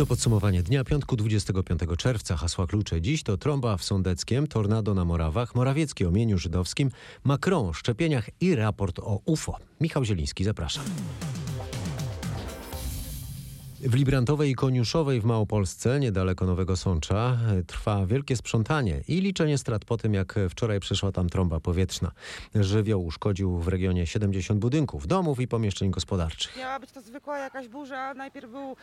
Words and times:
To 0.00 0.06
podsumowanie 0.06 0.62
dnia 0.62 0.84
piątku 0.84 1.16
25 1.16 1.80
czerwca. 1.98 2.36
Hasła 2.36 2.66
klucze 2.66 3.00
dziś 3.00 3.22
to 3.22 3.36
trąba 3.36 3.76
w 3.76 3.84
Sądeckiem, 3.84 4.46
tornado 4.46 4.94
na 4.94 5.04
Morawach, 5.04 5.54
Morawiecki 5.54 6.06
o 6.06 6.10
mieniu 6.10 6.38
żydowskim, 6.38 6.90
Macron 7.24 7.68
o 7.68 7.72
szczepieniach 7.72 8.30
i 8.40 8.54
raport 8.54 8.98
o 8.98 9.20
UFO. 9.24 9.56
Michał 9.80 10.04
Zieliński, 10.04 10.44
zapraszam. 10.44 10.84
W 13.80 13.94
Librantowej 13.94 14.50
i 14.50 14.54
Koniuszowej 14.54 15.20
w 15.20 15.24
Małopolsce, 15.24 16.00
niedaleko 16.00 16.46
Nowego 16.46 16.76
Sącza, 16.76 17.38
trwa 17.66 18.06
wielkie 18.06 18.36
sprzątanie 18.36 19.00
i 19.08 19.20
liczenie 19.20 19.58
strat 19.58 19.84
po 19.84 19.96
tym, 19.96 20.14
jak 20.14 20.34
wczoraj 20.50 20.80
przeszła 20.80 21.12
tam 21.12 21.28
trąba 21.28 21.60
powietrzna. 21.60 22.10
Żywioł 22.54 23.04
uszkodził 23.04 23.58
w 23.58 23.68
regionie 23.68 24.06
70 24.06 24.60
budynków, 24.60 25.06
domów 25.06 25.40
i 25.40 25.48
pomieszczeń 25.48 25.90
gospodarczych. 25.90 26.56
Miała 26.56 26.80
być 26.80 26.92
to 26.92 27.00
zwykła 27.00 27.38
jakaś 27.38 27.68
burza. 27.68 28.14
Najpierw 28.14 28.50
był, 28.50 28.76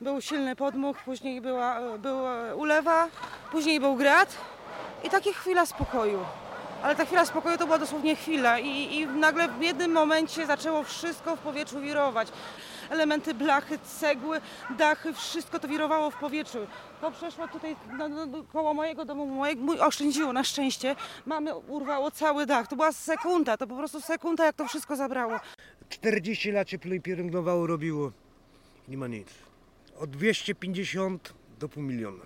był 0.00 0.20
silny 0.20 0.56
podmuch, 0.56 0.96
później 1.04 1.40
była, 1.40 1.98
była 1.98 2.54
ulewa, 2.54 3.08
później 3.52 3.80
był 3.80 3.96
grad 3.96 4.36
i 5.04 5.10
takie 5.10 5.32
chwila 5.32 5.66
spokoju. 5.66 6.18
Ale 6.82 6.96
ta 6.96 7.04
chwila 7.04 7.26
spokoju 7.26 7.58
to 7.58 7.66
była 7.66 7.78
dosłownie 7.78 8.16
chwila 8.16 8.58
i, 8.58 8.94
i 8.94 9.06
nagle 9.06 9.48
w 9.48 9.62
jednym 9.62 9.92
momencie 9.92 10.46
zaczęło 10.46 10.82
wszystko 10.82 11.36
w 11.36 11.38
powietrzu 11.38 11.80
wirować. 11.80 12.28
Elementy 12.90 13.34
blachy, 13.34 13.78
cegły, 13.78 14.40
dachy, 14.78 15.12
wszystko 15.12 15.58
to 15.58 15.68
wirowało 15.68 16.10
w 16.10 16.16
powietrzu. 16.16 16.58
To 17.00 17.10
przeszło 17.10 17.48
tutaj 17.48 17.76
no, 17.98 18.08
no, 18.08 18.44
koło 18.52 18.74
mojego 18.74 19.04
domu, 19.04 19.26
moje, 19.26 19.56
mój 19.56 19.80
oszczędziło 19.80 20.32
na 20.32 20.44
szczęście. 20.44 20.96
Mamy 21.26 21.56
urwało 21.56 22.10
cały 22.10 22.46
dach. 22.46 22.68
To 22.68 22.76
była 22.76 22.92
sekunda, 22.92 23.56
to 23.56 23.66
po 23.66 23.76
prostu 23.76 24.00
sekunda 24.00 24.44
jak 24.44 24.56
to 24.56 24.68
wszystko 24.68 24.96
zabrało. 24.96 25.40
40 25.88 26.50
lat 26.52 26.70
się 26.70 26.78
pielęgnowało, 26.78 27.66
robiło. 27.66 28.12
Nie 28.88 28.96
ma 28.96 29.06
nic. 29.06 29.28
Od 29.98 30.10
250 30.10 31.34
do 31.58 31.68
pół 31.68 31.82
miliona. 31.82 32.24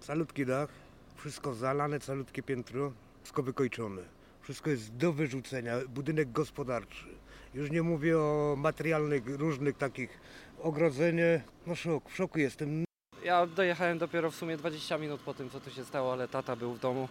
Calutki 0.00 0.46
dach, 0.46 0.68
wszystko 1.16 1.54
zalane, 1.54 2.00
calutkie 2.00 2.42
piętro, 2.42 2.92
wszystko 3.28 3.42
wykończone. 3.42 4.02
Wszystko 4.42 4.70
jest 4.70 4.96
do 4.96 5.12
wyrzucenia. 5.12 5.74
Budynek 5.88 6.32
gospodarczy. 6.32 7.06
Już 7.54 7.70
nie 7.70 7.82
mówię 7.82 8.18
o 8.18 8.54
materialnych, 8.58 9.22
różnych 9.26 9.76
takich 9.76 10.20
ogrodzenie. 10.62 11.42
No 11.66 11.74
szok, 11.74 12.10
w 12.10 12.16
szoku 12.16 12.38
jestem. 12.38 12.84
Ja 13.24 13.46
dojechałem 13.46 13.98
dopiero 13.98 14.30
w 14.30 14.34
sumie 14.34 14.56
20 14.56 14.98
minut 14.98 15.20
po 15.20 15.34
tym, 15.34 15.50
co 15.50 15.60
tu 15.60 15.70
się 15.70 15.84
stało, 15.84 16.12
ale 16.12 16.28
tata 16.28 16.56
był 16.56 16.74
w 16.74 16.78
domu. 16.78 17.08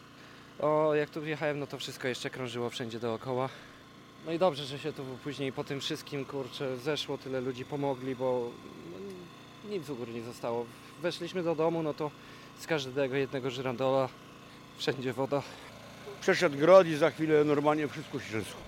O, 0.60 0.96
jak 0.96 1.10
tu 1.10 1.22
wjechałem, 1.22 1.60
no 1.60 1.68
to 1.68 1.78
wszystko 1.78 2.08
jeszcze 2.08 2.30
krążyło 2.30 2.70
wszędzie 2.70 3.00
dookoła. 3.00 3.50
No 4.26 4.32
i 4.32 4.40
dobrze, 4.40 4.66
że 4.66 4.80
się 4.80 4.94
tu 4.94 5.04
później 5.24 5.52
po 5.52 5.64
tym 5.64 5.80
wszystkim, 5.80 6.26
kurczę, 6.26 6.78
zeszło, 6.78 7.18
tyle 7.18 7.42
ludzi 7.42 7.66
pomogli, 7.66 8.16
bo 8.16 8.52
no, 8.92 9.70
nic 9.70 9.90
u 9.90 9.96
góry 9.96 10.14
nie 10.14 10.24
zostało. 10.24 10.66
Weszliśmy 11.02 11.44
do 11.44 11.56
domu, 11.56 11.84
no 11.84 11.94
to 11.94 12.12
z 12.60 12.68
każdego 12.68 13.16
jednego 13.16 13.50
żyrandola 13.50 14.10
wszędzie 14.78 15.14
woda. 15.14 15.44
Przeszedł 16.22 16.58
grad 16.58 16.88
i 16.88 16.96
za 16.96 17.12
chwilę 17.12 17.44
normalnie 17.44 17.88
wszystko 17.88 18.20
się 18.20 18.26
trzęsło. 18.30 18.60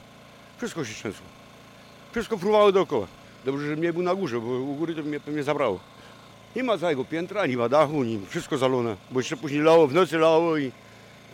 Wszystko 0.57 0.85
się 0.85 0.93
trzęsło. 0.93 1.25
Wszystko 2.11 2.37
fruwało 2.37 2.71
dookoła. 2.71 3.07
Dobrze, 3.45 3.67
że 3.67 3.75
mnie 3.75 3.93
był 3.93 4.01
na 4.01 4.15
górze, 4.15 4.39
bo 4.39 4.47
u 4.47 4.75
góry 4.75 4.95
to 4.95 5.03
mnie 5.03 5.19
pewnie 5.19 5.43
zabrało. 5.43 5.79
Nie 6.55 6.63
ma 6.63 6.77
całego 6.77 7.05
piętra, 7.05 7.45
nie 7.45 7.57
ma 7.57 7.69
dachu, 7.69 8.03
nie, 8.03 8.19
wszystko 8.29 8.57
zalone. 8.57 8.95
Bo 9.11 9.19
jeszcze 9.19 9.37
później 9.37 9.61
lało, 9.61 9.87
w 9.87 9.93
nocy 9.93 10.17
lało 10.17 10.57
i 10.57 10.71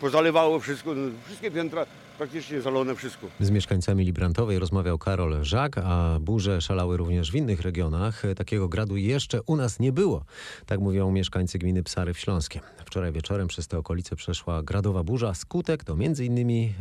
pozalewało 0.01 0.59
wszystko. 0.59 0.95
No, 0.95 1.11
wszystkie 1.25 1.51
piętra 1.51 1.85
praktycznie 2.17 2.61
zalone, 2.61 2.95
wszystko. 2.95 3.27
Z 3.39 3.49
mieszkańcami 3.49 4.05
Librantowej 4.05 4.59
rozmawiał 4.59 4.97
Karol 4.97 5.43
Żak, 5.43 5.77
a 5.77 6.17
burze 6.21 6.61
szalały 6.61 6.97
również 6.97 7.31
w 7.31 7.35
innych 7.35 7.61
regionach. 7.61 8.23
Takiego 8.35 8.69
gradu 8.69 8.97
jeszcze 8.97 9.41
u 9.41 9.55
nas 9.55 9.79
nie 9.79 9.91
było. 9.91 10.25
Tak 10.65 10.79
mówią 10.79 11.11
mieszkańcy 11.11 11.59
gminy 11.59 11.83
Psary 11.83 12.13
w 12.13 12.19
Śląskiem. 12.19 12.61
Wczoraj 12.85 13.11
wieczorem 13.11 13.47
przez 13.47 13.67
te 13.67 13.77
okolice 13.77 14.15
przeszła 14.15 14.63
gradowa 14.63 15.03
burza. 15.03 15.33
Skutek 15.33 15.83
to 15.83 15.93
m.in. 15.93 16.49
Yy, 16.49 16.71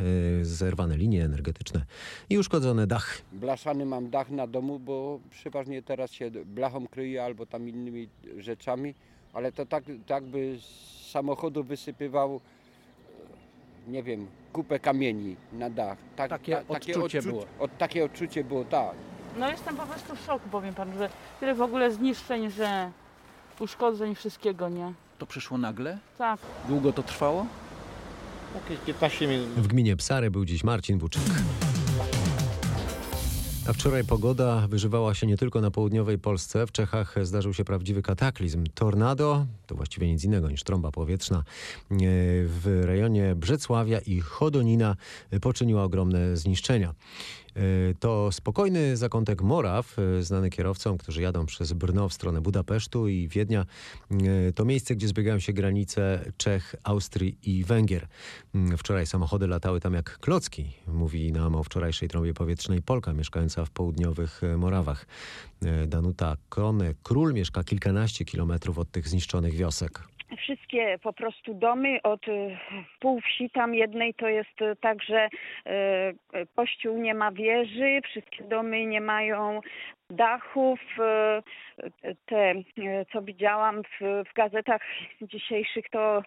zerwane 0.43 0.97
linie 0.97 1.25
energetyczne 1.25 1.85
i 2.31 2.39
uszkodzone 2.39 2.87
dachy. 2.87 3.23
Blaszany 3.33 3.87
mam 3.87 4.11
dach 4.11 4.31
na 4.31 4.47
domu, 4.47 4.79
bo 4.79 5.21
przeważnie 5.31 5.83
teraz 5.83 6.13
się 6.13 6.31
blachą 6.31 6.87
kryje 6.87 7.25
albo 7.25 7.47
tam 7.47 7.69
innymi 7.69 8.09
rzeczami, 8.39 8.95
ale 9.33 9.53
to 9.53 9.67
tak, 9.67 9.85
tak 10.07 10.25
by 10.25 10.59
z 10.61 11.11
samochodu 11.11 11.65
wysypywał 11.65 12.41
nie 13.89 14.03
wiem, 14.03 14.27
kupę 14.55 14.79
kamieni 14.79 15.37
na 15.53 15.71
dach. 15.71 15.99
Tak, 16.17 16.29
Takie 16.31 16.63
odczucie 16.69 17.23
było. 17.23 17.47
Od, 17.59 17.79
takie 17.79 18.05
odczucie 18.05 18.45
było, 18.45 18.65
tak. 18.65 18.95
No 19.39 19.51
jestem 19.51 19.77
po 19.77 19.87
prostu 19.87 20.17
w 20.17 20.21
szoku, 20.21 20.49
powiem 20.51 20.75
panu, 20.75 20.99
że 20.99 21.09
tyle 21.41 21.55
w 21.55 21.63
ogóle 21.63 21.93
zniszczeń, 21.93 22.51
że 22.51 22.91
uszkodzeń 23.61 24.15
wszystkiego, 24.15 24.69
nie? 24.69 24.93
To 25.19 25.27
przyszło 25.27 25.59
nagle? 25.59 25.99
Tak. 26.19 26.41
Długo 26.69 26.93
to 26.93 27.03
trwało? 27.03 27.47
Jakieś 28.55 28.79
15 28.87 29.27
minut. 29.27 29.49
W 29.49 29.67
gminie 29.67 29.97
Psary 29.97 30.31
był 30.31 30.45
dziś 30.45 30.65
Marcin 30.65 30.99
Buczyk. 30.99 31.23
A 33.69 33.73
wczoraj 33.73 34.05
pogoda 34.05 34.67
wyżywała 34.69 35.15
się 35.15 35.27
nie 35.27 35.37
tylko 35.37 35.61
na 35.61 35.71
południowej 35.71 36.19
Polsce. 36.19 36.67
W 36.67 36.73
Czechach 36.73 37.15
zdarzył 37.23 37.55
się 37.55 37.65
prawdziwy 37.65 38.03
kataklizm. 38.03 38.65
Tornado, 38.75 39.47
to 39.67 39.75
właściwie 39.75 40.13
nic 40.13 40.25
innego 40.25 40.51
niż 40.51 40.65
trąba 40.65 40.91
powietrzna, 40.91 41.45
w 42.47 42.83
rejonie 42.85 43.35
Brzecławia 43.35 43.99
i 43.99 44.21
Chodonina 44.21 44.97
poczyniła 45.41 45.83
ogromne 45.83 46.37
zniszczenia. 46.37 46.95
To 48.01 48.33
spokojny 48.33 48.97
zakątek 48.97 49.43
Moraw, 49.43 49.97
znany 50.21 50.51
kierowcom, 50.51 50.99
którzy 50.99 51.23
jadą 51.23 51.47
przez 51.47 51.73
Brno 51.73 52.09
w 52.09 52.13
stronę 52.15 52.41
Budapesztu 52.41 53.09
i 53.09 53.29
Wiednia. 53.29 53.67
To 54.55 54.65
miejsce, 54.65 54.97
gdzie 54.97 55.09
zbiegają 55.09 55.39
się 55.39 55.53
granice 55.53 56.33
Czech, 56.37 56.75
Austrii 56.83 57.39
i 57.43 57.65
Węgier. 57.65 58.07
Wczoraj 58.79 59.07
samochody 59.07 59.47
latały 59.47 59.81
tam 59.81 59.95
jak 59.95 60.19
klocki, 60.19 60.73
mówi 60.87 61.33
nam 61.33 61.55
o 61.55 61.63
wczorajszej 61.63 62.09
trąbie 62.09 62.35
powietrznej 62.35 62.83
Polka 62.83 63.13
mieszkająca 63.13 63.65
w 63.65 63.71
południowych 63.71 64.41
Morawach. 64.57 65.07
Danuta 65.87 66.37
Krone 66.49 66.95
Król 67.03 67.33
mieszka 67.33 67.65
kilkanaście 67.65 68.25
kilometrów 68.25 68.79
od 68.79 68.91
tych 68.91 69.09
zniszczonych 69.09 69.55
wiosek 69.55 70.01
wszystkie 70.37 70.99
po 71.03 71.13
prostu 71.13 71.55
domy 71.55 72.03
od 72.03 72.21
pół 73.01 73.21
wsi 73.21 73.51
tam 73.51 73.75
jednej 73.75 74.15
to 74.15 74.29
jest 74.29 74.59
tak, 74.81 75.03
że 75.03 75.29
kościół 76.57 76.99
nie 76.99 77.15
ma 77.15 77.33
wieży, 77.33 78.01
wszystkie 78.05 78.45
domy 78.45 78.87
nie 78.87 79.01
mają 79.01 79.61
dachów. 80.11 80.81
Te, 82.27 82.55
co 83.13 83.23
widziałam 83.23 83.83
w, 83.83 84.25
w 84.31 84.35
gazetach 84.35 84.83
dzisiejszych, 85.23 85.91
to 85.91 86.23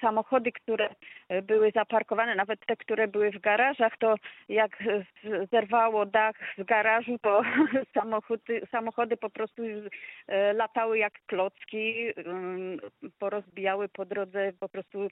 samochody, 0.00 0.52
które 0.52 0.88
były 1.42 1.70
zaparkowane, 1.70 2.34
nawet 2.34 2.66
te, 2.66 2.76
które 2.76 3.08
były 3.08 3.30
w 3.30 3.40
garażach, 3.40 3.98
to 3.98 4.14
jak 4.48 4.82
zerwało 5.52 6.06
dach 6.06 6.36
z 6.58 6.62
garażu, 6.62 7.18
to 7.18 7.42
samochody, 7.94 8.62
samochody 8.70 9.16
po 9.16 9.30
prostu 9.30 9.62
latały 10.54 10.98
jak 10.98 11.12
klocki, 11.26 11.94
porozbijały 13.18 13.88
po 13.88 14.04
drodze 14.04 14.52
po 14.60 14.68
prostu 14.68 15.08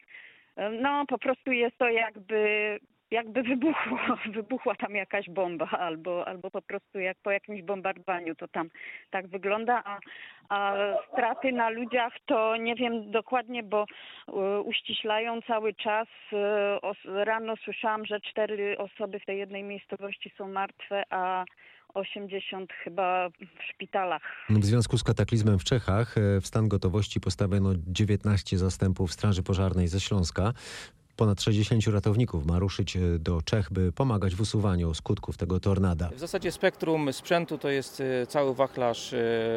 no 0.83 1.07
po 1.07 1.19
prostu 1.19 1.53
jest 1.53 1.79
to 1.79 1.89
jakby 1.89 2.79
jakby 3.13 3.43
wybuchło, 3.43 3.99
wybuchła 4.35 4.75
tam 4.75 4.95
jakaś 4.95 5.31
bomba 5.31 5.69
albo, 5.71 6.29
albo 6.29 6.51
po 6.51 6.63
prostu 6.63 6.99
jak 6.99 7.17
po 7.23 7.31
jakimś 7.31 7.63
bombardowaniu 7.63 8.35
to 8.35 8.49
tam 8.49 8.69
tak 9.11 9.27
wygląda, 9.27 9.83
a, 9.85 9.99
a 10.49 10.75
straty 11.13 11.53
na 11.53 11.71
ludziach 11.71 12.13
to 12.27 12.57
nie 12.57 12.75
wiem 12.75 13.11
dokładnie, 13.11 13.63
bo 13.63 13.87
uściślają 14.65 15.43
cały 15.43 15.75
czas. 15.75 16.09
Rano 17.05 17.55
słyszałam, 17.65 18.07
że 18.07 18.21
cztery 18.21 18.79
osoby 18.79 19.21
w 19.21 19.27
tej 19.27 19.39
jednej 19.39 19.63
miejscowości 19.63 20.33
są 20.39 20.49
martwe, 20.49 21.03
a 21.11 21.45
80 21.95 22.73
chyba 22.85 23.29
w 23.29 23.63
szpitalach. 23.73 24.23
W 24.51 24.65
związku 24.65 24.99
z 24.99 25.05
kataklizmem 25.05 25.59
w 25.59 25.65
Czechach 25.65 26.15
w 26.41 26.47
stan 26.47 26.69
gotowości 26.69 27.21
postawiono 27.21 27.71
19 27.87 28.59
zastępów 28.59 29.13
Straży 29.13 29.43
Pożarnej 29.43 29.89
ze 29.89 30.01
Śląska. 30.01 30.53
Ponad 31.17 31.43
60 31.43 31.87
ratowników 31.87 32.47
ma 32.47 32.59
ruszyć 32.59 32.99
do 33.19 33.43
Czech, 33.43 33.73
by 33.73 33.93
pomagać 33.93 34.35
w 34.35 34.41
usuwaniu 34.41 34.95
skutków 34.95 35.37
tego 35.37 35.61
tornada. 35.61 36.11
W 36.17 36.19
zasadzie 36.21 36.53
spektrum 36.53 37.13
sprzętu 37.13 37.59
to 37.59 37.69
jest 37.69 38.03
cały 38.29 38.55
wachlarz 38.55 39.15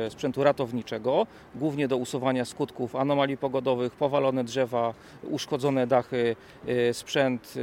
sprzętu 0.10 0.44
ratowniczego, 0.44 1.28
głównie 1.56 1.88
do 1.88 1.98
usuwania 1.98 2.46
skutków 2.46 2.96
anomalii 2.96 3.38
pogodowych, 3.38 3.94
powalone 3.94 4.44
drzewa, 4.44 4.94
uszkodzone 5.24 5.88
dachy, 5.88 6.36
sprzęt 6.94 7.54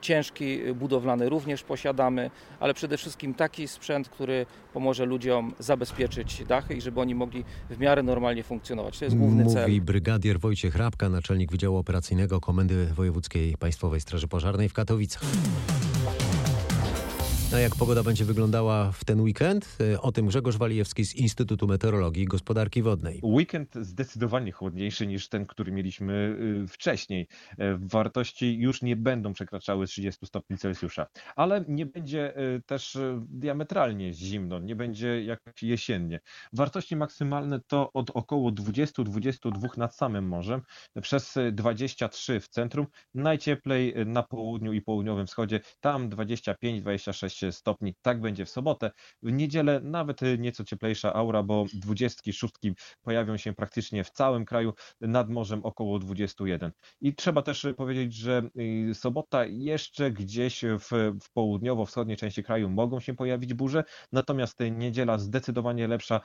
ciężki, 0.00 0.58
budowlany 0.74 1.28
również 1.28 1.62
posiadamy, 1.62 2.30
ale 2.60 2.74
przede 2.74 2.96
wszystkim 2.96 3.34
taki 3.34 3.68
sprzęt, 3.68 4.08
który 4.08 4.46
pomoże 4.74 5.06
ludziom 5.06 5.54
zabezpieczyć 5.58 6.44
dachy 6.44 6.74
i 6.74 6.80
żeby 6.80 7.00
oni 7.00 7.14
mogli 7.14 7.44
w 7.70 7.78
miarę 7.78 8.02
normalnie 8.02 8.42
funkcjonować. 8.42 8.98
To 8.98 9.04
jest 9.04 9.16
główny 9.16 9.42
Mówi 9.42 9.54
cel. 9.54 9.68
Mówi 9.68 9.80
brygadier 9.80 10.40
Wojciech 10.40 10.76
Rabka, 10.76 11.08
naczelnik 11.08 11.50
Wydziału 11.50 11.76
Operacyjnego 11.76 12.40
Komendy 12.40 12.86
Wojewódzkiej 12.96 13.56
Państwowej 13.56 14.00
Straży 14.00 14.28
Pożarnej 14.28 14.68
w 14.68 14.72
Katowicach. 14.72 15.22
A 17.54 17.58
jak 17.58 17.76
pogoda 17.76 18.02
będzie 18.02 18.24
wyglądała 18.24 18.92
w 18.92 19.04
ten 19.04 19.20
weekend? 19.20 19.76
E, 19.94 20.00
O 20.00 20.12
tym 20.12 20.26
Grzegorz 20.26 20.56
Walijewski 20.56 21.04
z 21.04 21.14
Instytutu 21.14 21.66
Meteorologii 21.66 22.22
i 22.22 22.26
Gospodarki 22.26 22.82
Wodnej. 22.82 23.20
Weekend 23.22 23.74
zdecydowanie 23.80 24.52
chłodniejszy 24.52 25.06
niż 25.06 25.28
ten, 25.28 25.46
który 25.46 25.72
mieliśmy 25.72 26.36
y, 26.64 26.68
wcześniej. 26.68 27.28
E, 27.58 27.78
Wartości 27.80 28.58
już 28.58 28.82
nie 28.82 28.96
będą 28.96 29.32
przekraczały 29.32 29.86
30 29.86 30.26
stopni 30.26 30.58
Celsjusza, 30.58 31.06
ale 31.36 31.64
nie 31.68 31.86
będzie 31.86 32.38
y, 32.38 32.62
też 32.66 32.98
diametralnie 33.28 34.12
zimno, 34.14 34.58
nie 34.58 34.76
będzie 34.76 35.24
jak 35.24 35.40
jesiennie. 35.62 36.20
Wartości 36.52 36.96
maksymalne 36.96 37.60
to 37.66 37.92
od 37.92 38.10
około 38.10 38.50
20-22 38.50 39.78
nad 39.78 39.96
samym 39.96 40.28
morzem, 40.28 40.62
przez 41.02 41.36
y, 41.36 41.52
23 41.52 42.40
w 42.40 42.48
centrum, 42.48 42.86
najcieplej 43.14 43.94
na 44.06 44.22
południu 44.22 44.72
i 44.72 44.82
południowym 44.82 45.26
wschodzie, 45.26 45.60
tam 45.80 46.10
25-26 46.10 47.35
stopni, 47.50 47.94
tak 48.02 48.20
będzie 48.20 48.44
w 48.44 48.50
sobotę. 48.50 48.90
W 49.22 49.32
niedzielę 49.32 49.80
nawet 49.80 50.22
y, 50.22 50.38
nieco 50.38 50.64
cieplejsza 50.64 51.14
aura, 51.14 51.42
bo 51.42 51.64
26 51.74 52.54
pojawią 53.02 53.36
się 53.36 53.52
praktycznie 53.52 54.04
w 54.04 54.10
całym 54.10 54.44
kraju, 54.44 54.72
nad 55.00 55.30
morzem 55.30 55.64
około 55.64 55.98
21. 55.98 56.72
I 57.00 57.14
trzeba 57.14 57.42
też 57.42 57.64
y, 57.64 57.74
powiedzieć, 57.74 58.14
że 58.14 58.42
y, 58.90 58.94
sobota 58.94 59.44
jeszcze 59.44 60.10
gdzieś 60.10 60.64
w, 60.64 61.16
w 61.22 61.32
południowo-wschodniej 61.32 62.16
części 62.16 62.44
kraju 62.44 62.70
mogą 62.70 63.00
się 63.00 63.14
pojawić 63.14 63.54
burze, 63.54 63.84
natomiast 64.12 64.58
niedziela 64.70 65.18
zdecydowanie 65.18 65.88
lepsza 65.88 66.20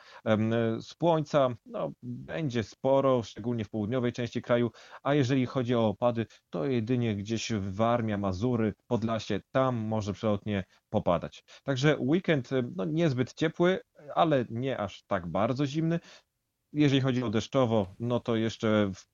słońca, 0.82 1.50
no, 1.66 1.92
będzie 2.04 2.64
sporo, 2.64 3.24
szczególnie 3.24 3.66
w 3.66 3.70
południowej 3.70 4.14
części 4.14 4.42
kraju, 4.42 4.72
a 5.04 5.14
jeżeli 5.14 5.46
chodzi 5.46 5.76
o 5.76 5.88
opady, 5.88 6.26
to 6.50 6.66
jedynie 6.66 7.16
gdzieś 7.16 7.52
w 7.52 7.76
Warmia, 7.76 8.18
Mazury, 8.18 8.74
Podlasie, 8.88 9.40
tam 9.52 9.76
może 9.76 10.14
przelotnie 10.14 10.64
popadać. 11.02 11.44
Także 11.64 11.98
weekend 12.00 12.50
no, 12.76 12.86
niezbyt 12.86 13.34
ciepły, 13.34 13.80
ale 14.16 14.46
nie 14.50 14.78
aż 14.78 15.04
tak 15.04 15.28
bardzo 15.28 15.66
zimny. 15.66 16.00
Jeżeli 16.74 17.02
chodzi 17.02 17.24
o 17.24 17.30
deszczowo, 17.30 17.96
no 18.00 18.20
to 18.20 18.36
jeszcze 18.36 18.92
w, 18.96 19.06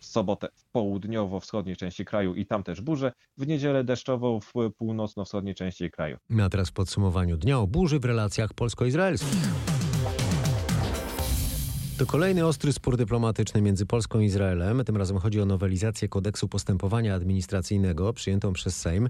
w 0.00 0.04
sobotę 0.04 0.48
w 0.54 0.64
południowo-wschodniej 0.72 1.76
części 1.76 2.04
kraju 2.04 2.34
i 2.34 2.46
tam 2.46 2.62
też 2.62 2.80
burze. 2.80 3.12
W 3.36 3.46
niedzielę 3.46 3.84
deszczowo 3.84 4.40
w 4.40 4.52
północno-wschodniej 4.78 5.54
części 5.54 5.90
kraju. 5.90 6.18
A 6.40 6.48
teraz 6.48 6.68
w 6.68 6.72
podsumowaniu 6.72 7.36
dnia 7.36 7.58
o 7.58 7.66
burzy 7.66 7.98
w 8.00 8.04
relacjach 8.04 8.54
polsko-izraelskich. 8.54 9.73
To 11.98 12.06
kolejny 12.06 12.46
ostry 12.46 12.72
spór 12.72 12.96
dyplomatyczny 12.96 13.62
między 13.62 13.86
Polską 13.86 14.20
i 14.20 14.24
Izraelem. 14.24 14.84
Tym 14.84 14.96
razem 14.96 15.18
chodzi 15.18 15.40
o 15.40 15.46
nowelizację 15.46 16.08
kodeksu 16.08 16.48
postępowania 16.48 17.14
administracyjnego 17.14 18.12
przyjętą 18.12 18.52
przez 18.52 18.76
Sejm. 18.76 19.08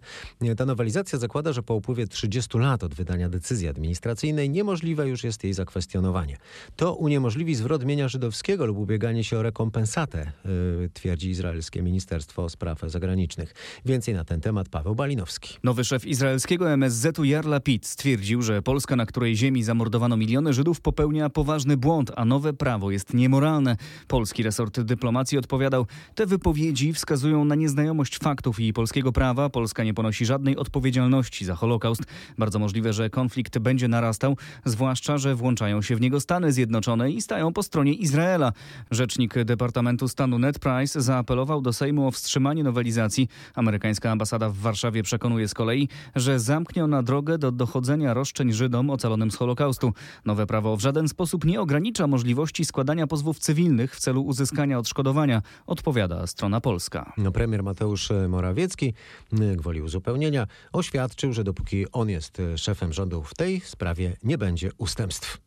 Ta 0.57 0.67
nowelizacja 0.67 1.19
zakłada, 1.19 1.53
że 1.53 1.63
po 1.63 1.75
upływie 1.75 2.07
30 2.07 2.59
lat 2.59 2.85
od 2.85 2.95
wydania 2.95 3.29
decyzji 3.29 3.69
administracyjnej 3.69 4.51
niemożliwe 4.51 5.09
już 5.09 5.25
jest 5.25 5.45
jej 5.45 5.53
zakwestionowanie. 5.53 6.37
To 6.77 6.95
uniemożliwi 6.95 7.55
zwrot 7.55 7.85
mienia 7.85 8.09
żydowskiego 8.09 8.67
lub 8.67 8.79
ubieganie 8.79 9.25
się 9.25 9.39
o 9.39 9.43
rekompensatę, 9.43 10.33
yy, 10.45 10.91
twierdzi 10.95 11.31
izraelskie 11.31 11.83
Ministerstwo 11.83 12.49
Spraw 12.49 12.81
Zagranicznych. 12.87 13.55
Więcej 13.85 14.15
na 14.15 14.25
ten 14.25 14.41
temat 14.41 14.69
Paweł 14.69 14.95
Balinowski. 14.95 15.59
Nowy 15.63 15.85
szef 15.85 16.07
izraelskiego 16.07 16.71
MSZ-u 16.71 17.25
Yair 17.25 17.47
Lapid 17.47 17.87
stwierdził, 17.87 18.43
że 18.43 18.63
Polska, 18.63 18.97
na 18.97 19.07
której 19.07 19.37
ziemi 19.37 19.63
zamordowano 19.63 20.17
miliony 20.17 20.53
Żydów, 20.53 20.81
popełnia 20.81 21.31
poważny 21.31 21.77
błąd, 21.77 22.13
a 22.17 22.25
nowe 22.25 22.53
prawo 22.75 22.91
jest 22.91 23.15
niemoralne. 23.15 23.77
Polski 24.09 24.43
resort 24.43 24.81
dyplomacji 24.81 25.39
odpowiadał, 25.39 25.87
te 26.15 26.27
wypowiedzi 26.27 26.93
wskazują 26.93 27.45
na 27.45 27.55
nieznajomość 27.55 28.19
faktów 28.19 28.61
i 28.61 28.73
polskiego 28.73 29.13
prawa. 29.13 29.51
Polska 29.51 29.85
nie 29.85 29.95
ponosi 29.95 30.27
żadnej 30.27 30.57
odpowiedzialności 30.57 31.45
za 31.45 31.55
Holokaust. 31.55 32.03
Bardzo 32.39 32.59
możliwe, 32.59 32.93
że 32.93 33.11
konflikt 33.11 33.59
będzie 33.59 33.89
narastał, 33.89 34.37
zwłaszcza, 34.65 35.19
że 35.19 35.35
włączają 35.35 35.83
się 35.83 35.97
w 35.97 36.01
niego 36.01 36.21
Stany 36.21 36.53
Zjednoczone 36.53 37.11
i 37.11 37.23
stają 37.23 37.53
po 37.53 37.63
stronie 37.63 37.93
Izraela. 37.93 38.53
Rzecznik 38.91 39.45
Departamentu 39.45 40.09
Stanu 40.09 40.39
Ned 40.39 40.59
Price 40.59 41.03
zaapelował 41.03 41.63
do 41.63 41.73
Sejmu 41.73 42.07
o 42.07 42.11
wstrzymanie 42.11 42.65
nowelizacji. 42.65 43.29
Amerykańska 43.55 44.11
ambasada 44.11 44.49
w 44.49 44.57
Warszawie 44.57 45.03
przekonuje 45.03 45.49
z 45.49 45.55
kolei, 45.55 45.89
że 46.17 46.41
zamknie 46.41 46.85
ona 46.85 47.03
drogę 47.03 47.39
do 47.39 47.53
dochodzenia 47.53 48.15
roszczeń 48.15 48.53
Żydom 48.53 48.91
ocalonym 48.91 49.31
z 49.31 49.37
Holokaustu. 49.37 49.93
Nowe 50.25 50.47
prawo 50.47 50.77
w 50.77 50.81
żaden 50.81 51.09
sposób 51.09 51.45
nie 51.45 51.61
ogranicza 51.61 52.07
możliwości 52.07 52.64
składania 52.65 53.07
pozwów 53.07 53.39
cywilnych 53.39 53.97
w 53.97 54.01
celu 54.01 54.23
uzyskania 54.23 54.79
odszkodowania, 54.79 55.43
odpowiada 55.67 56.27
strona 56.27 56.61
polska. 56.61 57.13
No, 57.17 57.33
premier 57.33 57.63
Mateusz 57.63 58.13
Morawiecki, 58.29 58.95
y, 59.33 59.57
gwoli 59.57 59.83
uzupełnienia, 59.83 60.47
oświadczył, 60.73 61.33
że 61.33 61.45
dopóki 61.45 61.93
on 61.93 62.09
jest 62.09 62.41
y, 62.41 62.59
szefem 62.59 62.93
rządu 62.93 63.23
w 63.23 63.35
tej 63.35 63.61
sprawie 63.61 64.17
nie 64.23 64.39
będzie 64.39 64.71
ustępstw. 64.79 65.39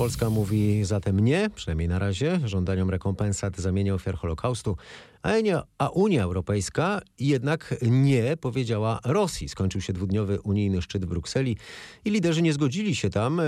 Polska 0.00 0.30
mówi 0.30 0.84
zatem 0.84 1.20
nie, 1.20 1.50
przynajmniej 1.54 1.88
na 1.88 1.98
razie, 1.98 2.40
żądaniom 2.44 2.90
rekompensat 2.90 3.56
za 3.56 3.72
mienie 3.72 3.94
ofiar 3.94 4.16
Holokaustu, 4.16 4.76
a, 5.22 5.88
Unia 5.88 6.22
Europejska 6.22 7.00
jednak 7.18 7.74
nie 7.82 8.36
powiedziała 8.36 9.00
Rosji. 9.04 9.48
Skończył 9.48 9.80
się 9.80 9.92
dwudniowy 9.92 10.40
unijny 10.40 10.82
szczyt 10.82 11.04
w 11.04 11.08
Brukseli 11.08 11.56
i 12.04 12.10
liderzy 12.10 12.42
nie 12.42 12.52
zgodzili 12.52 12.96
się 12.96 13.10
tam 13.10 13.40
e, 13.40 13.44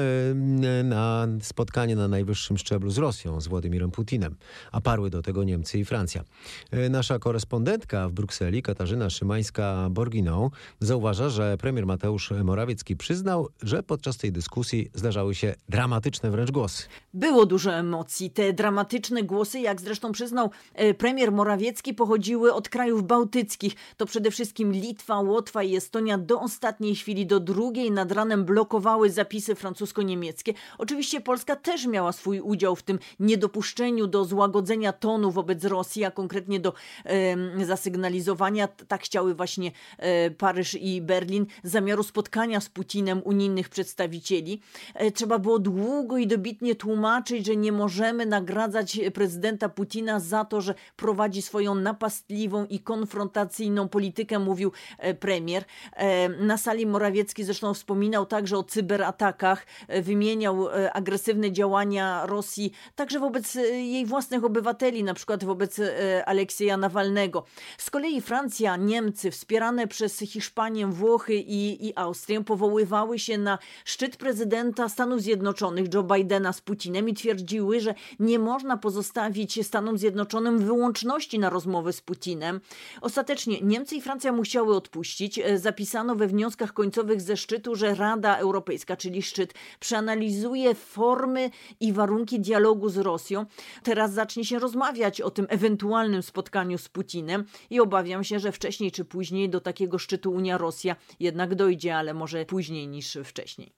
na 0.84 1.26
spotkanie 1.42 1.96
na 1.96 2.08
najwyższym 2.08 2.58
szczeblu 2.58 2.90
z 2.90 2.98
Rosją, 2.98 3.40
z 3.40 3.48
Władimirem 3.48 3.90
Putinem, 3.90 4.36
a 4.72 4.80
parły 4.80 5.10
do 5.10 5.22
tego 5.22 5.44
Niemcy 5.44 5.78
i 5.78 5.84
Francja. 5.84 6.24
E, 6.70 6.88
Nasza 6.88 7.18
korespondentka 7.18 8.08
w 8.08 8.12
Brukseli, 8.12 8.62
Katarzyna 8.62 9.08
Szymańska-Borginą, 9.08 10.50
zauważa, 10.80 11.28
że 11.28 11.56
premier 11.56 11.86
Mateusz 11.86 12.30
Morawiecki 12.44 12.96
przyznał, 12.96 13.48
że 13.62 13.82
podczas 13.82 14.16
tej 14.16 14.32
dyskusji 14.32 14.90
zdarzały 14.94 15.34
się 15.34 15.54
dramatyczne 15.68 16.30
wręcz 16.30 16.50
głosy. 16.50 16.82
Było 17.14 17.46
dużo 17.46 17.72
emocji. 17.72 18.30
Te 18.30 18.52
dramatyczne 18.52 19.22
głosy, 19.22 19.60
jak 19.60 19.80
zresztą 19.80 20.12
przyznał 20.12 20.50
e, 20.74 20.94
premier 20.94 21.32
Morawiecki, 21.32 21.61
pochodziły 21.94 22.54
od 22.54 22.68
krajów 22.68 23.06
bałtyckich. 23.06 23.74
To 23.96 24.06
przede 24.06 24.30
wszystkim 24.30 24.72
Litwa, 24.72 25.20
Łotwa 25.20 25.62
i 25.62 25.76
Estonia 25.76 26.18
do 26.18 26.40
ostatniej 26.40 26.94
chwili, 26.94 27.26
do 27.26 27.40
drugiej 27.40 27.90
nad 27.90 28.12
ranem 28.12 28.44
blokowały 28.44 29.10
zapisy 29.10 29.54
francusko-niemieckie. 29.54 30.54
Oczywiście 30.78 31.20
Polska 31.20 31.56
też 31.56 31.86
miała 31.86 32.12
swój 32.12 32.40
udział 32.40 32.76
w 32.76 32.82
tym 32.82 32.98
niedopuszczeniu 33.20 34.06
do 34.06 34.24
złagodzenia 34.24 34.92
tonu 34.92 35.30
wobec 35.30 35.64
Rosji, 35.64 36.04
a 36.04 36.10
konkretnie 36.10 36.60
do 36.60 36.74
e, 37.04 37.66
zasygnalizowania, 37.66 38.68
tak 38.68 39.02
chciały 39.02 39.34
właśnie 39.34 39.72
e, 39.98 40.30
Paryż 40.30 40.74
i 40.74 41.00
Berlin, 41.00 41.46
zamiaru 41.62 42.02
spotkania 42.02 42.60
z 42.60 42.68
Putinem 42.68 43.22
unijnych 43.24 43.68
przedstawicieli. 43.68 44.60
E, 44.94 45.10
trzeba 45.10 45.38
było 45.38 45.58
długo 45.58 46.18
i 46.18 46.26
dobitnie 46.26 46.74
tłumaczyć, 46.74 47.46
że 47.46 47.56
nie 47.56 47.72
możemy 47.72 48.26
nagradzać 48.26 49.00
prezydenta 49.14 49.68
Putina 49.68 50.20
za 50.20 50.44
to, 50.44 50.60
że 50.60 50.74
prowadzi 50.96 51.42
swoją 51.52 51.74
napastliwą 51.74 52.66
i 52.66 52.80
konfrontacyjną 52.80 53.88
politykę, 53.88 54.38
mówił 54.38 54.72
e, 54.98 55.14
premier. 55.14 55.64
E, 55.92 56.28
Na 56.28 56.58
sali 56.58 56.86
Morawiecki 56.86 57.44
zresztą 57.44 57.74
wspominał 57.74 58.26
także 58.26 58.58
o 58.58 58.62
cyberatakach, 58.62 59.66
e, 59.88 60.02
wymieniał 60.02 60.68
agresywne 60.92 61.52
działania 61.52 62.26
Rosji 62.26 62.72
także 62.94 63.20
wobec 63.20 63.54
jej 63.72 64.06
własnych 64.06 64.44
obywateli, 64.44 65.04
na 65.04 65.14
przykład 65.14 65.44
wobec 65.44 65.80
Aleksieja 66.26 66.76
Nawalnego. 66.76 67.44
Z 67.78 67.90
kolei 67.90 68.20
Francja, 68.20 68.76
Niemcy, 68.76 69.30
wspierane 69.30 69.86
przez 69.86 70.18
Hiszpanię, 70.18 70.86
Włochy 70.86 71.34
i, 71.34 71.86
i 71.86 71.92
Austrię, 71.96 72.44
powoływały 72.44 73.18
się 73.18 73.38
na 73.38 73.58
szczyt 73.84 74.16
prezydenta 74.16 74.88
Stanów 74.88 75.22
Zjednoczonych 75.22 75.94
Joe 75.94 76.02
Bidena 76.02 76.52
z 76.52 76.60
Putinem 76.60 77.08
i 77.08 77.14
twierdziły, 77.14 77.80
że 77.80 77.94
nie 78.18 78.38
można 78.38 78.76
pozostawić 78.76 79.66
Stanom 79.66 79.98
Zjednoczonym 79.98 80.58
wyłączności 80.58 81.38
na 81.42 81.50
rozmowę 81.50 81.92
z 81.92 82.00
Putinem. 82.00 82.60
Ostatecznie 83.00 83.60
Niemcy 83.60 83.96
i 83.96 84.00
Francja 84.00 84.32
musiały 84.32 84.76
odpuścić. 84.76 85.38
E, 85.38 85.58
Zapisano 85.58 86.14
we 86.16 86.26
wnioskach 86.26 86.72
końcowych 86.72 87.20
ze 87.20 87.36
szczytu, 87.36 87.74
że 87.74 87.94
Rada 87.94 88.36
Europejska, 88.36 88.96
czyli 88.96 89.22
szczyt, 89.22 89.54
przeanalizuje 89.80 90.74
formy 90.74 91.50
i 91.80 91.92
warunki 91.92 92.40
dialogu 92.40 92.88
z 92.88 92.96
Rosją. 92.96 93.46
Teraz 93.82 94.12
zacznie 94.12 94.44
się 94.44 94.58
rozmawiać 94.58 95.20
o 95.20 95.30
tym 95.30 95.46
ewentualnym 95.48 96.22
spotkaniu 96.22 96.78
z 96.78 96.88
Putinem 96.88 97.44
i 97.70 97.80
obawiam 97.80 98.24
się, 98.24 98.38
że 98.38 98.52
wcześniej 98.52 98.92
czy 98.92 99.04
później 99.04 99.50
do 99.50 99.60
takiego 99.60 99.98
szczytu 99.98 100.32
Unia-Rosja 100.32 100.96
jednak 101.20 101.54
dojdzie, 101.54 101.96
ale 101.96 102.14
może 102.14 102.44
później 102.46 102.88
niż 102.88 103.18
wcześniej. 103.24 103.72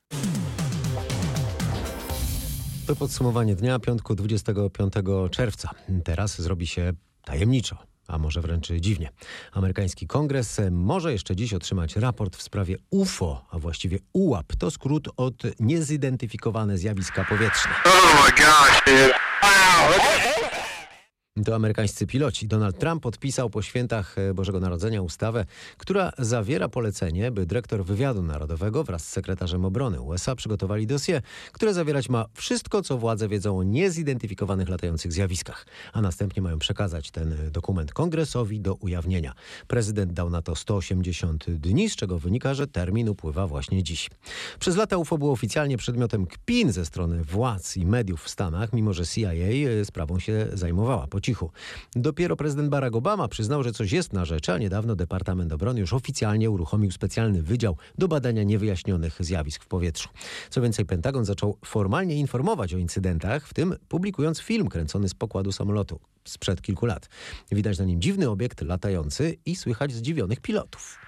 To 2.87 2.97
podsumowanie 2.97 3.55
dnia 3.55 3.79
piątku 3.79 4.15
25 4.15 4.93
czerwca. 5.31 5.71
Teraz 6.05 6.41
zrobi 6.41 6.67
się 6.67 6.93
tajemniczo. 7.25 7.77
A 8.09 8.19
może 8.19 8.41
wręcz 8.41 8.69
dziwnie. 8.73 9.11
Amerykański 9.53 10.07
kongres 10.07 10.61
może 10.71 11.13
jeszcze 11.13 11.37
dziś 11.37 11.55
otrzymać 11.55 11.97
raport 11.97 12.37
w 12.37 12.43
sprawie 12.43 12.77
UFO, 12.91 13.45
a 13.51 13.59
właściwie 13.59 13.99
UAP. 14.13 14.57
To 14.59 14.71
skrót 14.71 15.09
od 15.17 15.43
niezidentyfikowane 15.61 16.79
zjawiska 16.79 17.25
powietrzne. 17.25 17.73
To 21.45 21.55
amerykańscy 21.55 22.07
piloci. 22.07 22.49
Donald 22.49 22.79
Trump 22.79 23.03
podpisał 23.03 23.51
po 23.51 23.63
świętach 23.63 24.19
e, 24.19 24.35
Bożego 24.35 24.61
Narodzenia 24.61 25.03
ustawę, 25.03 25.47
która 25.79 26.13
zawiera 26.19 26.69
polecenie, 26.69 27.31
by 27.31 27.47
dyrektor 27.47 27.85
wywiadu 27.85 28.23
narodowego 28.23 28.85
wraz 28.85 29.05
z 29.05 29.09
sekretarzem 29.09 29.65
obrony 29.65 30.01
USA 30.01 30.35
przygotowali 30.35 30.87
dossier, 30.87 31.23
które 31.53 31.75
zawierać 31.75 32.09
ma 32.09 32.27
wszystko, 32.35 32.83
co 32.83 32.99
władze 32.99 33.29
wiedzą 33.29 33.59
o 33.59 33.63
niezidentyfikowanych 33.63 34.69
latających 34.69 35.13
zjawiskach, 35.13 35.67
a 35.93 36.01
następnie 36.01 36.43
mają 36.43 36.59
przekazać 36.59 37.11
ten 37.11 37.37
dokument 37.51 37.93
kongresowi 37.93 38.61
do 38.61 38.75
ujawnienia. 38.75 39.35
Prezydent 39.67 40.13
dał 40.13 40.31
na 40.31 40.43
to 40.43 40.57
180 40.57 41.51
dni, 41.51 41.91
z 41.91 41.97
czego 41.97 42.19
wynika, 42.19 42.55
że 42.55 42.67
termin 42.67 43.09
upływa 43.09 43.47
właśnie 43.47 43.83
dziś. 43.83 44.11
Przez 44.59 44.77
lata 44.77 44.97
UFO 44.97 45.19
było 45.19 45.33
oficjalnie 45.33 45.77
przedmiotem 45.77 46.27
kpin 46.27 46.73
ze 46.73 46.85
strony 46.85 47.25
władz 47.25 47.77
i 47.77 47.87
mediów 47.87 48.23
w 48.23 48.29
Stanach, 48.29 48.73
mimo 48.73 48.93
że 48.93 49.07
CIA 49.07 49.33
e, 49.33 49.85
sprawą 49.85 50.19
się 50.19 50.47
zajmowała 50.53 51.07
po 51.07 51.24
cichu. 51.25 51.51
Dopiero 51.97 52.37
prezydent 52.37 52.69
Barack 52.69 52.97
Obama 52.97 53.29
przyznał, 53.29 53.63
że 53.63 53.73
coś 53.73 53.93
jest 53.93 54.13
na 54.13 54.25
rzeczy, 54.25 54.53
a 54.53 54.59
niedawno 54.59 54.97
Departament 54.97 55.53
Obrony 55.53 55.81
już 55.81 55.93
oficjalnie 55.93 56.51
uruchomił 56.51 56.91
specjalny 56.91 57.43
wydział 57.43 57.77
do 57.99 58.09
badania 58.09 58.43
niewyjaśnionych 58.43 59.17
zjawisk 59.21 59.65
w 59.65 59.67
powietrzu. 59.67 60.09
Co 60.51 60.61
więcej, 60.61 60.87
Pentagon 60.87 61.25
zaczął 61.25 61.59
formalnie 61.65 62.17
informować 62.17 62.75
o 62.75 62.79
incydentach, 62.79 63.47
w 63.47 63.55
tym 63.55 63.77
publikując 63.89 64.41
film 64.41 64.69
kręcony 64.69 65.09
z 65.09 65.15
pokładu 65.15 65.53
samolotu 65.53 66.01
sprzed 66.25 66.63
kilku 66.63 66.87
lat. 66.87 67.09
Widać 67.53 67.79
na 67.79 67.85
nim 67.85 68.01
dziwny 68.01 68.31
obiekt 68.31 68.63
latający 68.63 69.37
i 69.47 69.57
słychać 69.57 69.93
zdziwionych 69.93 70.41
pilotów. 70.41 70.99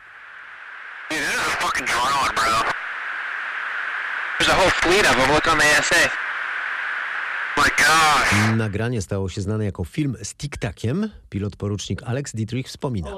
There's 4.39 4.51
a 4.51 4.55
whole 4.55 4.71
fleet 4.71 5.07
of 5.07 5.17
them. 5.17 5.31
Look 5.35 5.49
on 5.49 5.59
the. 5.59 6.26
Nagranie 8.57 9.03
stało 9.03 9.29
się 9.29 9.41
znane 9.41 9.65
jako 9.65 9.85
film 9.85 10.17
z 10.23 10.35
Tic-Takiem. 10.35 11.09
Pilot 11.29 11.57
porucznik 11.57 12.03
Alex 12.03 12.33
Dietrich 12.35 12.67
wspomina. 12.67 13.11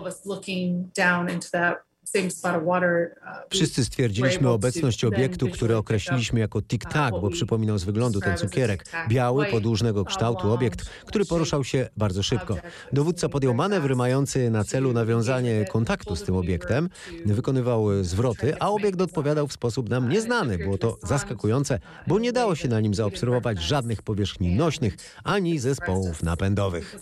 Uh, 3.22 3.32
Wszyscy 3.50 3.84
stwierdziliśmy 3.84 4.48
obecność 4.48 5.04
obiektu, 5.04 5.48
który 5.48 5.76
określiliśmy 5.76 6.40
jako 6.40 6.62
tic-tac, 6.62 7.10
bo 7.20 7.30
przypominał 7.30 7.78
z 7.78 7.84
wyglądu 7.84 8.20
ten 8.20 8.36
cukierek. 8.36 8.84
Biały, 9.08 9.46
podłużnego 9.46 10.04
kształtu 10.04 10.52
obiekt, 10.52 10.90
który 11.06 11.24
poruszał 11.24 11.64
się 11.64 11.88
bardzo 11.96 12.22
szybko. 12.22 12.56
Dowódca 12.92 13.28
podjął 13.28 13.54
manewr 13.54 13.96
mający 13.96 14.50
na 14.50 14.64
celu 14.64 14.92
nawiązanie 14.92 15.64
kontaktu 15.64 16.16
z 16.16 16.22
tym 16.22 16.36
obiektem. 16.36 16.88
Wykonywał 17.26 18.04
zwroty, 18.04 18.60
a 18.60 18.70
obiekt 18.70 19.00
odpowiadał 19.00 19.46
w 19.46 19.52
sposób 19.52 19.88
nam 19.88 20.08
nieznany. 20.08 20.58
Było 20.58 20.78
to 20.78 20.98
zaskakujące, 21.02 21.78
bo 22.06 22.18
nie 22.18 22.32
dało 22.32 22.54
się 22.54 22.68
na 22.68 22.80
nim 22.80 22.94
zaobserwować 22.94 23.62
żadnych 23.62 24.02
powierzchni 24.02 24.56
nośnych 24.56 24.96
ani 25.24 25.58
zespołów 25.58 26.22
napędowych. 26.22 26.96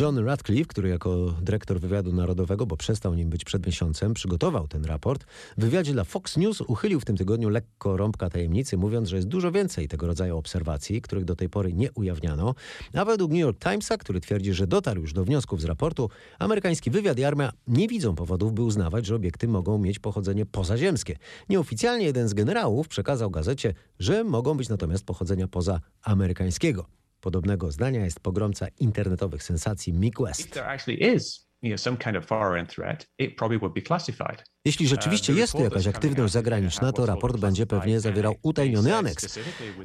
John 0.00 0.18
Radcliffe, 0.18 0.68
który 0.68 0.88
jako 0.88 1.34
dyrektor 1.42 1.80
wywiadu 1.80 2.12
narodowego, 2.12 2.66
bo 2.66 2.76
przestał 2.76 3.14
nim 3.14 3.30
być 3.30 3.44
przed 3.44 3.66
miesiącem, 3.66 4.14
przygotował 4.14 4.68
ten 4.68 4.84
raport. 4.84 5.24
W 5.56 5.60
wywiadzie 5.60 5.92
dla 5.92 6.04
Fox 6.04 6.36
News 6.36 6.60
uchylił 6.60 7.00
w 7.00 7.04
tym 7.04 7.16
tygodniu 7.16 7.48
lekko 7.48 7.96
rąbka 7.96 8.30
tajemnicy, 8.30 8.76
mówiąc, 8.76 9.08
że 9.08 9.16
jest 9.16 9.28
dużo 9.28 9.52
więcej 9.52 9.88
tego 9.88 10.06
rodzaju 10.06 10.36
obserwacji, 10.36 11.02
których 11.02 11.24
do 11.24 11.36
tej 11.36 11.48
pory 11.48 11.72
nie 11.72 11.92
ujawniano. 11.92 12.54
A 12.94 13.04
według 13.04 13.30
New 13.30 13.40
York 13.40 13.58
Timesa, 13.58 13.96
który 13.96 14.20
twierdzi, 14.20 14.52
że 14.52 14.66
dotarł 14.66 15.00
już 15.00 15.12
do 15.12 15.24
wniosków 15.24 15.60
z 15.60 15.64
raportu, 15.64 16.10
amerykański 16.38 16.90
wywiad 16.90 17.18
i 17.18 17.24
armia 17.24 17.52
nie 17.66 17.88
widzą 17.88 18.14
powodów, 18.14 18.52
by 18.52 18.62
uznawać, 18.62 19.06
że 19.06 19.14
obiekty 19.14 19.48
mogą 19.48 19.78
mieć 19.78 19.98
pochodzenie 19.98 20.46
pozaziemskie. 20.46 21.18
Nieoficjalnie 21.48 22.06
jeden 22.06 22.28
z 22.28 22.34
generałów 22.34 22.88
przekazał 22.88 23.30
gazecie, 23.30 23.74
że 23.98 24.24
mogą 24.24 24.56
być 24.56 24.68
natomiast 24.68 25.04
pochodzenia 25.04 25.48
pozaamerykańskiego. 25.48 27.03
Podobnego 27.24 27.70
zdania 27.72 28.04
jest 28.04 28.20
pogromca 28.20 28.66
internetowych 28.80 29.42
sensacji 29.42 29.92
Mick 29.92 30.20
West. 30.20 30.40
If 30.40 30.50
there 30.50 30.66
actually 30.66 31.14
is, 31.14 31.48
you 31.62 31.70
know, 31.70 31.78
some 31.78 31.96
kind 31.96 32.16
of 32.16 32.26
foreign 32.26 32.66
threat, 32.66 33.06
it 33.18 33.36
probably 33.36 33.58
would 33.58 33.74
be 33.74 33.82
classified. 33.82 34.42
Jeśli 34.66 34.88
rzeczywiście 34.88 35.32
jest 35.32 35.52
tu 35.52 35.62
jakaś 35.62 35.86
aktywność 35.86 36.32
zagraniczna, 36.32 36.92
to 36.92 37.06
raport 37.06 37.36
będzie 37.36 37.66
pewnie 37.66 38.00
zawierał 38.00 38.34
utajniony 38.42 38.96
aneks. 38.96 39.38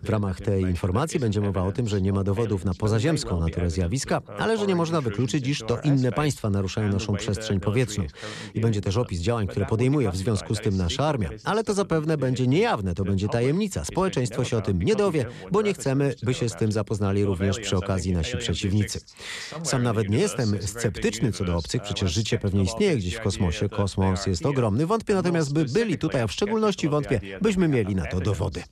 W 0.04 0.10
ramach 0.10 0.42
tej 0.42 0.62
informacji 0.62 1.20
będzie 1.20 1.42
mowa 1.42 1.64
o 1.64 1.72
tym, 1.72 1.88
że 1.88 2.02
nie 2.02 2.14
ma 2.14 2.24
dowodów 2.24 2.66
na 2.66 2.74
pozaziemską 2.74 3.40
naturę 3.40 3.70
zjawiska, 3.70 4.22
ale 4.38 4.58
że 4.58 4.68
nie 4.68 4.76
można 4.76 5.02
wykluczyć, 5.02 5.48
iż 5.48 5.60
to 5.60 5.80
inne 5.82 6.12
państwa 6.12 6.50
naruszają 6.50 6.90
naszą 6.90 7.16
przestrzeń 7.16 7.60
powietrzną. 7.60 8.04
I 8.54 8.62
będzie 8.62 8.82
też 8.82 8.98
opis 8.98 9.22
działań, 9.22 9.48
które 9.48 9.66
podejmuje 9.66 10.12
w 10.12 10.18
związku 10.18 10.56
z 10.56 10.60
tym 10.60 10.78
nasza 10.78 11.08
armia. 11.08 11.30
Ale 11.44 11.64
to 11.64 11.74
zapewne 11.74 12.18
będzie 12.18 12.48
niejawne, 12.48 12.96
to 12.96 13.04
będzie 13.04 13.28
tajemnica. 13.28 13.86
Społeczeństwo 13.86 14.44
się 14.44 14.58
o 14.58 14.62
tym 14.62 14.82
nie 14.82 14.96
dowie, 14.96 15.26
bo 15.52 15.62
nie 15.62 15.74
chcemy, 15.74 16.16
by 16.24 16.34
się 16.34 16.50
z 16.50 16.56
tym 16.56 16.72
zapoznali 16.72 17.26
również 17.26 17.60
przy 17.60 17.78
okazji 17.78 18.14
nasi 18.14 18.38
przeciwnicy. 18.38 19.00
Sam 19.64 19.84
nawet 19.84 20.10
nie 20.10 20.18
jestem 20.18 20.62
sceptyczny 20.62 21.32
co 21.32 21.46
do 21.46 21.58
obcych, 21.58 21.82
przecież 21.82 22.12
życie 22.12 22.38
pewnie 22.38 22.64
istnieje 22.64 22.98
gdzieś 22.98 23.16
w 23.16 23.22
kosmosie. 23.22 23.70
Kosmos 23.70 24.26
jest 24.26 24.46
ogromny. 24.46 24.69
Wątpię 24.78 25.14
natomiast, 25.14 25.54
by 25.54 25.66
byli 25.66 25.98
tutaj, 25.98 26.22
a 26.22 26.28
w 26.28 26.32
szczególności 26.32 26.90
wątpię, 26.90 27.22
byśmy 27.42 27.68
mieli 27.68 27.96
na 27.96 28.06
to 28.06 28.20
dowody. 28.20 28.64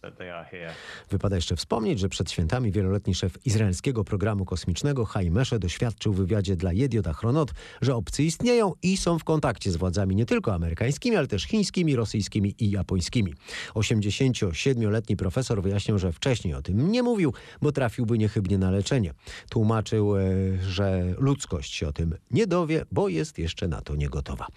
Wypada 1.09 1.35
jeszcze 1.35 1.55
wspomnieć, 1.55 1.99
że 1.99 2.09
przed 2.09 2.31
świętami 2.31 2.71
wieloletni 2.71 3.15
szef 3.15 3.45
izraelskiego 3.45 4.03
programu 4.03 4.45
kosmicznego 4.45 5.05
Haimesze 5.05 5.59
doświadczył 5.59 6.13
w 6.13 6.17
wywiadzie 6.17 6.55
dla 6.55 6.73
Jediot 6.73 7.07
Achronot, 7.07 7.51
że 7.81 7.95
obcy 7.95 8.23
istnieją 8.23 8.73
i 8.83 8.97
są 8.97 9.19
w 9.19 9.23
kontakcie 9.23 9.71
z 9.71 9.75
władzami 9.75 10.15
nie 10.15 10.25
tylko 10.25 10.53
amerykańskimi, 10.53 11.15
ale 11.15 11.27
też 11.27 11.43
chińskimi, 11.43 11.95
rosyjskimi 11.95 12.55
i 12.59 12.71
japońskimi. 12.71 13.33
87-letni 13.75 15.15
profesor 15.17 15.61
wyjaśnił, 15.61 15.99
że 15.99 16.11
wcześniej 16.11 16.53
o 16.53 16.61
tym 16.61 16.91
nie 16.91 17.03
mówił, 17.03 17.33
bo 17.61 17.71
trafiłby 17.71 18.17
niechybnie 18.17 18.57
na 18.57 18.71
leczenie. 18.71 19.13
Tłumaczył, 19.49 20.17
e, 20.17 20.21
że 20.61 21.15
ludzkość 21.17 21.73
się 21.73 21.87
o 21.87 21.93
tym 21.93 22.15
nie 22.31 22.47
dowie, 22.47 22.85
bo 22.91 23.09
jest 23.09 23.37
jeszcze 23.37 23.67
na 23.67 23.81
to 23.81 23.95
nie 23.95 24.09
gotowa. 24.09 24.47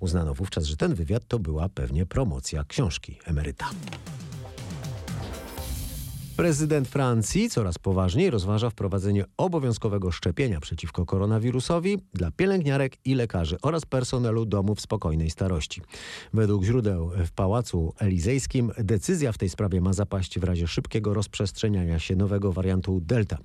Uznano 0.00 0.34
wówczas, 0.34 0.64
że 0.64 0.76
ten 0.76 0.87
wywiad 0.94 1.22
to 1.28 1.38
była 1.38 1.68
pewnie 1.68 2.06
promocja 2.06 2.64
książki 2.64 3.18
emeryta. 3.24 3.70
Prezydent 6.38 6.88
Francji 6.88 7.50
coraz 7.50 7.78
poważniej 7.78 8.30
rozważa 8.30 8.70
wprowadzenie 8.70 9.24
obowiązkowego 9.36 10.12
szczepienia 10.12 10.60
przeciwko 10.60 11.06
koronawirusowi 11.06 11.98
dla 12.14 12.30
pielęgniarek 12.30 12.96
i 13.04 13.14
lekarzy 13.14 13.56
oraz 13.62 13.86
personelu 13.86 14.46
domów 14.46 14.80
spokojnej 14.80 15.30
starości. 15.30 15.82
Według 16.32 16.64
źródeł 16.64 17.10
w 17.26 17.30
Pałacu 17.30 17.94
Elizejskim 17.98 18.72
decyzja 18.78 19.32
w 19.32 19.38
tej 19.38 19.48
sprawie 19.48 19.80
ma 19.80 19.92
zapaść 19.92 20.38
w 20.38 20.44
razie 20.44 20.66
szybkiego 20.66 21.14
rozprzestrzeniania 21.14 21.98
się 21.98 22.16
nowego 22.16 22.52
wariantu 22.52 23.00
Delta. 23.00 23.38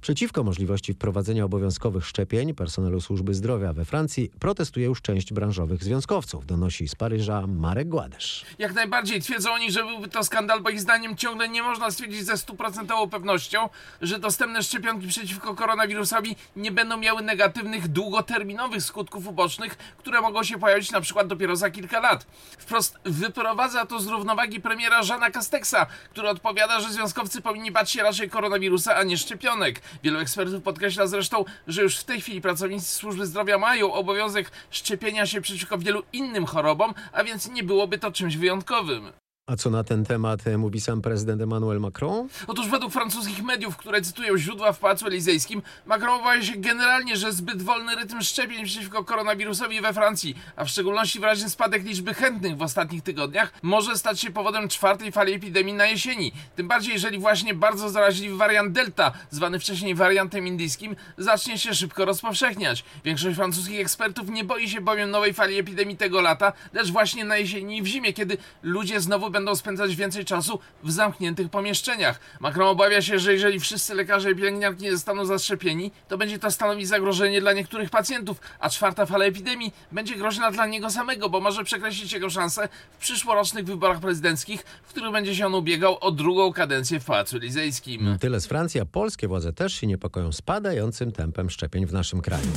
Przeciwko 0.00 0.44
możliwości 0.44 0.92
wprowadzenia 0.94 1.44
obowiązkowych 1.44 2.06
szczepień 2.06 2.54
personelu 2.54 3.00
służby 3.00 3.34
zdrowia 3.34 3.72
we 3.72 3.84
Francji 3.84 4.30
protestuje 4.38 4.86
już 4.86 5.02
część 5.02 5.32
branżowych 5.32 5.84
związkowców, 5.84 6.46
donosi 6.46 6.88
z 6.88 6.94
Paryża 6.94 7.46
Marek 7.46 7.88
Gładesz. 7.88 8.44
Jak 8.58 8.74
najbardziej 8.74 9.20
twierdzą 9.20 9.52
oni, 9.52 9.72
że 9.72 9.84
byłby 9.84 10.08
to 10.08 10.24
skandal, 10.24 10.62
bo 10.62 10.70
ich 10.70 10.80
zdaniem 10.80 11.16
ciągle 11.16 11.48
nie 11.48 11.62
można 11.62 11.90
stwierdzić 11.90 12.29
ze 12.30 12.38
stuprocentową 12.38 13.10
pewnością, 13.10 13.68
że 14.02 14.18
dostępne 14.18 14.62
szczepionki 14.62 15.06
przeciwko 15.06 15.54
koronawirusowi 15.54 16.36
nie 16.56 16.72
będą 16.72 16.96
miały 16.96 17.22
negatywnych, 17.22 17.88
długoterminowych 17.88 18.82
skutków 18.82 19.26
ubocznych, 19.26 19.76
które 19.76 20.20
mogą 20.20 20.42
się 20.44 20.58
pojawić 20.58 20.90
na 20.90 21.00
przykład 21.00 21.26
dopiero 21.26 21.56
za 21.56 21.70
kilka 21.70 22.00
lat. 22.00 22.26
Wprost 22.58 22.98
wyprowadza 23.04 23.86
to 23.86 24.00
z 24.00 24.06
równowagi 24.06 24.60
premiera 24.60 25.02
Żana 25.02 25.30
Castexa, 25.30 25.86
który 26.10 26.28
odpowiada, 26.28 26.80
że 26.80 26.92
związkowcy 26.92 27.42
powinni 27.42 27.70
bać 27.70 27.90
się 27.90 28.02
raczej 28.02 28.30
koronawirusa, 28.30 28.96
a 28.96 29.02
nie 29.02 29.18
szczepionek. 29.18 29.80
Wielu 30.02 30.18
ekspertów 30.18 30.62
podkreśla 30.62 31.06
zresztą, 31.06 31.44
że 31.66 31.82
już 31.82 31.98
w 31.98 32.04
tej 32.04 32.20
chwili 32.20 32.40
pracownicy 32.40 32.86
służby 32.86 33.26
zdrowia 33.26 33.58
mają 33.58 33.92
obowiązek 33.92 34.50
szczepienia 34.70 35.26
się 35.26 35.40
przeciwko 35.40 35.78
wielu 35.78 36.02
innym 36.12 36.46
chorobom, 36.46 36.94
a 37.12 37.24
więc 37.24 37.50
nie 37.50 37.62
byłoby 37.62 37.98
to 37.98 38.12
czymś 38.12 38.36
wyjątkowym. 38.36 39.12
A 39.50 39.56
co 39.56 39.70
na 39.70 39.84
ten 39.84 40.04
temat 40.04 40.46
e, 40.46 40.58
mówi 40.58 40.80
sam 40.80 41.02
prezydent 41.02 41.42
Emmanuel 41.42 41.80
Macron? 41.80 42.28
Otóż 42.46 42.68
według 42.68 42.92
francuskich 42.92 43.42
mediów, 43.42 43.76
które 43.76 44.02
cytują 44.02 44.38
źródła 44.38 44.72
w 44.72 44.78
Pałacu 44.78 45.06
Elizejskim, 45.06 45.62
Macron 45.86 46.20
obawia 46.20 46.42
się 46.42 46.56
generalnie, 46.56 47.16
że 47.16 47.32
zbyt 47.32 47.62
wolny 47.62 47.96
rytm 47.96 48.20
szczepień 48.20 48.64
przeciwko 48.64 49.04
koronawirusowi 49.04 49.80
we 49.80 49.92
Francji, 49.92 50.34
a 50.56 50.64
w 50.64 50.68
szczególności 50.68 51.20
wyraźny 51.20 51.50
spadek 51.50 51.84
liczby 51.84 52.14
chętnych 52.14 52.56
w 52.56 52.62
ostatnich 52.62 53.02
tygodniach, 53.02 53.52
może 53.62 53.98
stać 53.98 54.20
się 54.20 54.30
powodem 54.30 54.68
czwartej 54.68 55.12
fali 55.12 55.32
epidemii 55.32 55.74
na 55.74 55.86
jesieni. 55.86 56.32
Tym 56.56 56.68
bardziej, 56.68 56.92
jeżeli 56.92 57.18
właśnie 57.18 57.54
bardzo 57.54 57.90
zaraźliwy 57.90 58.36
wariant 58.36 58.72
Delta, 58.72 59.12
zwany 59.30 59.58
wcześniej 59.58 59.94
wariantem 59.94 60.46
indyjskim, 60.46 60.96
zacznie 61.18 61.58
się 61.58 61.74
szybko 61.74 62.04
rozpowszechniać. 62.04 62.84
Większość 63.04 63.36
francuskich 63.36 63.80
ekspertów 63.80 64.28
nie 64.28 64.44
boi 64.44 64.68
się 64.68 64.80
bowiem 64.80 65.10
nowej 65.10 65.34
fali 65.34 65.58
epidemii 65.58 65.96
tego 65.96 66.20
lata, 66.20 66.52
lecz 66.72 66.90
właśnie 66.90 67.24
na 67.24 67.36
jesieni 67.36 67.76
i 67.76 67.82
w 67.82 67.86
zimie, 67.86 68.12
kiedy 68.12 68.36
ludzie 68.62 69.00
znowu 69.00 69.30
będą 69.30 69.39
będą 69.40 69.56
spędzać 69.56 69.96
więcej 69.96 70.24
czasu 70.24 70.58
w 70.82 70.90
zamkniętych 70.90 71.50
pomieszczeniach. 71.50 72.20
Macron 72.40 72.68
obawia 72.68 73.02
się, 73.02 73.18
że 73.18 73.32
jeżeli 73.32 73.60
wszyscy 73.60 73.94
lekarze 73.94 74.30
i 74.30 74.34
pielęgniarki 74.34 74.82
nie 74.82 74.92
zostaną 74.92 75.24
zaszczepieni, 75.24 75.90
to 76.08 76.18
będzie 76.18 76.38
to 76.38 76.50
stanowić 76.50 76.88
zagrożenie 76.88 77.40
dla 77.40 77.52
niektórych 77.52 77.90
pacjentów, 77.90 78.40
a 78.60 78.70
czwarta 78.70 79.06
fala 79.06 79.24
epidemii 79.24 79.72
będzie 79.92 80.16
groźna 80.16 80.50
dla 80.50 80.66
niego 80.66 80.90
samego, 80.90 81.28
bo 81.28 81.40
może 81.40 81.64
przekreślić 81.64 82.12
jego 82.12 82.30
szanse 82.30 82.68
w 82.92 82.96
przyszłorocznych 82.96 83.64
wyborach 83.64 84.00
prezydenckich, 84.00 84.64
w 84.82 84.88
których 84.88 85.12
będzie 85.12 85.36
się 85.36 85.46
on 85.46 85.54
ubiegał 85.54 85.98
o 86.00 86.10
drugą 86.10 86.52
kadencję 86.52 87.00
w 87.00 87.04
Pałacu 87.04 87.36
Elizejskim. 87.36 88.16
Tyle 88.20 88.40
z 88.40 88.46
Francji, 88.46 88.80
a 88.80 88.84
polskie 88.84 89.28
władze 89.28 89.52
też 89.52 89.72
się 89.74 89.86
niepokoją 89.86 90.32
spadającym 90.32 91.12
tempem 91.12 91.50
szczepień 91.50 91.86
w 91.86 91.92
naszym 91.92 92.20
kraju. 92.20 92.48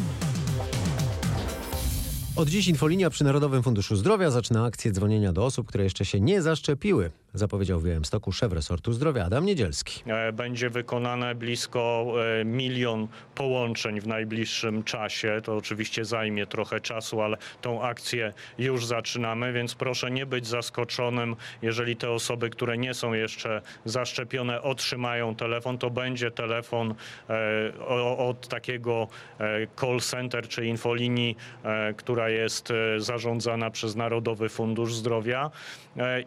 Od 2.36 2.50
dziś 2.50 2.68
infolinia 2.68 3.10
przy 3.10 3.24
Narodowym 3.24 3.64
Funduszu 3.64 3.96
Zdrowia 3.96 4.32
zaczyna 4.32 4.66
akcję 4.66 4.92
dzwonienia 4.92 5.34
do 5.34 5.46
osób, 5.46 5.68
które 5.68 5.84
jeszcze 5.84 6.06
się 6.06 6.20
nie 6.20 6.42
zaszczepiły. 6.42 7.12
Zapowiedział 7.36 7.80
w 7.80 7.86
Białymstoku 7.86 8.32
szef 8.32 8.54
resortu 8.54 8.94
zdrowia 8.94 9.26
Adam 9.26 9.46
Niedzielski. 9.46 10.04
E, 10.08 10.34
Będzie 10.34 10.70
wykonane 10.70 11.36
blisko 11.36 12.14
e, 12.42 12.46
milion 12.46 13.08
połączeń 13.36 14.02
w 14.02 14.08
najbliższym 14.08 14.84
czasie. 14.84 15.42
To 15.44 15.56
oczywiście 15.56 16.06
zajmie 16.06 16.48
trochę 16.48 16.80
czasu, 16.82 17.22
ale 17.22 17.38
tą 17.62 17.84
akcję 17.84 18.34
już 18.58 18.86
zaczynamy, 18.86 19.54
więc 19.54 19.76
proszę 19.76 20.12
nie 20.12 20.26
być 20.26 20.48
zaskoczonym, 20.48 21.36
jeżeli 21.62 21.96
te 21.96 22.10
osoby, 22.12 22.50
które 22.50 22.78
nie 22.78 22.94
są 22.94 23.14
jeszcze 23.14 23.62
zaszczepione, 23.86 24.62
otrzymają 24.62 25.36
telefon, 25.36 25.78
to 25.78 25.90
będzie 25.90 26.32
telefon 26.32 26.96
e, 27.30 27.74
od 28.18 28.48
takiego 28.48 29.08
call 29.80 30.00
center 30.00 30.48
czy 30.48 30.66
infolinii, 30.66 31.38
która 31.98 32.30
jest 32.30 32.74
zarządzana 32.98 33.72
przez 33.72 33.96
Narodowy 33.96 34.50
Fundusz 34.50 34.94
Zdrowia 34.94 35.52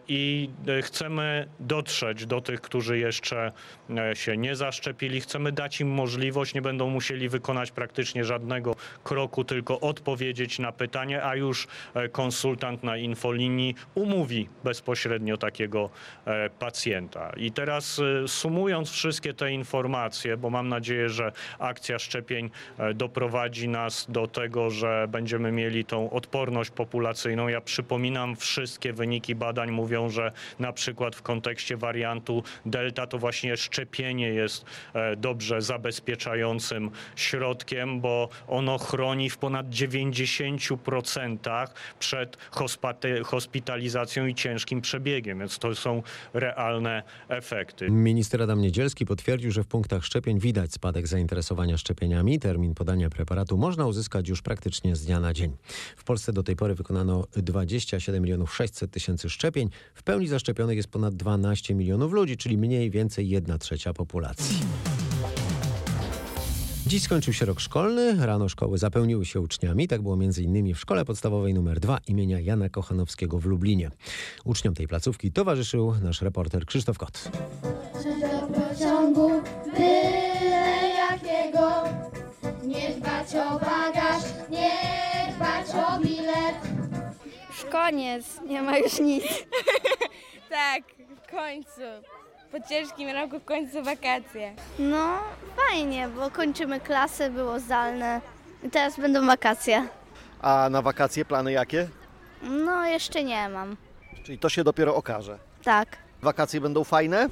i 0.07 0.49
e, 0.67 0.81
chcemy 0.97 1.47
dotrzeć 1.59 2.25
do 2.25 2.41
tych, 2.41 2.61
którzy 2.61 2.97
jeszcze 2.97 3.51
e, 3.89 4.15
się 4.15 4.37
nie 4.37 4.55
zaszczepili. 4.55 5.21
Chcemy 5.21 5.51
dać 5.51 5.81
im 5.81 5.89
możliwość, 5.89 6.53
nie 6.53 6.61
będą 6.61 6.89
musieli 6.89 7.29
wykonać 7.29 7.71
praktycznie 7.71 8.23
żadnego 8.25 8.75
kroku, 9.03 9.43
tylko 9.43 9.79
odpowiedzieć 9.79 10.59
na 10.59 10.71
pytanie, 10.71 11.23
a 11.23 11.35
już 11.35 11.67
e, 11.93 12.09
konsultant 12.09 12.83
na 12.83 12.97
infolinii 12.97 13.75
umówi 13.95 14.49
bezpośrednio 14.63 15.37
takiego 15.37 15.89
e, 16.25 16.49
pacjenta. 16.49 17.31
I 17.37 17.51
teraz 17.51 18.01
sumując 18.27 18.89
wszystkie 18.89 19.33
te 19.33 19.51
informacje, 19.51 20.37
bo 20.37 20.49
mam 20.49 20.69
nadzieję, 20.69 21.09
że 21.09 21.31
akcja 21.59 21.99
szczepień 21.99 22.49
doprowadzi 22.95 23.69
nas 23.69 24.05
do 24.09 24.27
tego, 24.27 24.69
że 24.69 25.07
będziemy 25.09 25.51
mieli 25.51 25.85
tą 25.85 26.09
odporność 26.09 26.69
populacyjną. 26.69 27.47
Ja 27.47 27.61
przypominam, 27.61 28.35
wszystkie 28.35 28.93
wyniki 28.93 29.35
badań 29.35 29.71
mówią, 29.71 30.09
że 30.09 30.31
na 30.59 30.73
przykład 30.73 30.86
w 31.15 31.21
kontekście 31.21 31.77
wariantu 31.77 32.43
Delta 32.65 33.07
to 33.07 33.17
właśnie 33.17 33.57
szczepienie 33.57 34.29
jest 34.29 34.65
e, 34.93 35.15
dobrze 35.15 35.61
zabezpieczającym 35.61 36.91
środkiem, 37.15 38.01
bo 38.01 38.29
ono 38.47 38.77
chroni 38.77 39.29
w 39.29 39.37
ponad 39.37 39.69
90% 39.69 41.67
przed 41.99 42.37
hospitalizacją 43.23 44.25
i 44.25 44.35
ciężkim 44.35 44.81
przebiegiem, 44.81 45.39
więc 45.39 45.59
to 45.59 45.75
są 45.75 46.03
realne 46.33 47.03
efekty. 47.29 47.89
Minister 47.89 48.41
Adam 48.41 48.61
Niedzielski 48.61 49.05
potwierdził, 49.05 49.51
że 49.51 49.63
w 49.63 49.67
punktach 49.67 50.05
szczepień 50.05 50.39
widać 50.39 50.73
spadek 50.73 51.07
zainteresowania 51.07 51.77
szczepieniami. 51.77 52.39
Termin 52.39 52.75
podania 52.75 53.09
preparatu 53.09 53.57
można 53.57 53.87
uzyskać 53.87 54.29
już 54.29 54.41
praktycznie 54.41 54.95
z 54.95 55.05
dnia 55.05 55.19
na 55.19 55.33
dzień. 55.33 55.57
W 55.97 56.03
Polsce 56.03 56.33
do 56.33 56.43
tej 56.43 56.55
pory 56.55 56.75
wykonano 56.75 57.27
27 57.35 58.23
milionów 58.23 58.55
600 58.55 58.91
tysięcy 58.91 59.29
szczepień. 59.29 59.69
W 59.93 60.03
pełni 60.03 60.27
zaszczepionych 60.27 60.76
jest 60.77 60.89
ponad 60.89 61.15
12 61.15 61.75
milionów 61.75 62.13
ludzi, 62.13 62.37
czyli 62.37 62.57
mniej 62.57 62.89
więcej 62.89 63.29
1 63.29 63.59
trzecia 63.59 63.93
populacji. 63.93 64.57
Dziś 66.87 67.03
skończył 67.03 67.33
się 67.33 67.45
rok 67.45 67.59
szkolny, 67.59 68.25
rano 68.25 68.49
szkoły 68.49 68.77
zapełniły 68.77 69.25
się 69.25 69.41
uczniami. 69.41 69.87
Tak 69.87 70.01
było 70.01 70.13
m.in. 70.13 70.73
w 70.73 70.79
szkole 70.79 71.05
podstawowej 71.05 71.51
nr 71.51 71.79
2 71.79 71.99
imienia 72.07 72.39
Jana 72.39 72.69
Kochanowskiego 72.69 73.39
w 73.39 73.45
Lublinie. 73.45 73.91
Uczniom 74.45 74.73
tej 74.73 74.87
placówki 74.87 75.31
towarzyszył 75.31 75.93
nasz 76.03 76.21
reporter 76.21 76.65
Krzysztof 76.65 76.97
Kot. 76.97 77.31
Czy 78.03 78.19
do 78.19 78.47
pociągu 78.47 79.31
jakiego 80.97 81.69
Nie 82.63 82.95
dbać 82.95 83.27
o 83.35 83.59
bagaż, 83.59 84.23
nie 84.49 84.71
dbać 85.35 85.67
o 85.85 85.99
bilet 86.01 86.77
koniec, 87.67 88.25
nie 88.47 88.61
ma 88.61 88.77
już 88.77 88.99
nic. 88.99 89.23
Tak, 90.57 90.83
w 91.23 91.31
końcu. 91.31 91.81
Po 92.51 92.59
ciężkim 92.69 93.09
roku 93.09 93.39
w 93.39 93.45
końcu 93.45 93.83
wakacje. 93.83 94.53
No, 94.79 95.19
fajnie, 95.55 96.07
bo 96.07 96.31
kończymy 96.31 96.79
klasy, 96.79 97.29
było 97.29 97.59
zdalne. 97.59 98.21
I 98.63 98.69
teraz 98.69 98.99
będą 98.99 99.25
wakacje. 99.27 99.87
A 100.41 100.67
na 100.71 100.81
wakacje 100.81 101.25
plany 101.25 101.51
jakie? 101.51 101.87
No, 102.41 102.85
jeszcze 102.85 103.23
nie 103.23 103.49
mam. 103.49 103.77
Czyli 104.23 104.37
to 104.39 104.49
się 104.49 104.63
dopiero 104.63 104.95
okaże. 104.95 105.37
Tak. 105.63 105.97
Wakacje 106.21 106.61
będą 106.61 106.83
fajne, 106.83 107.27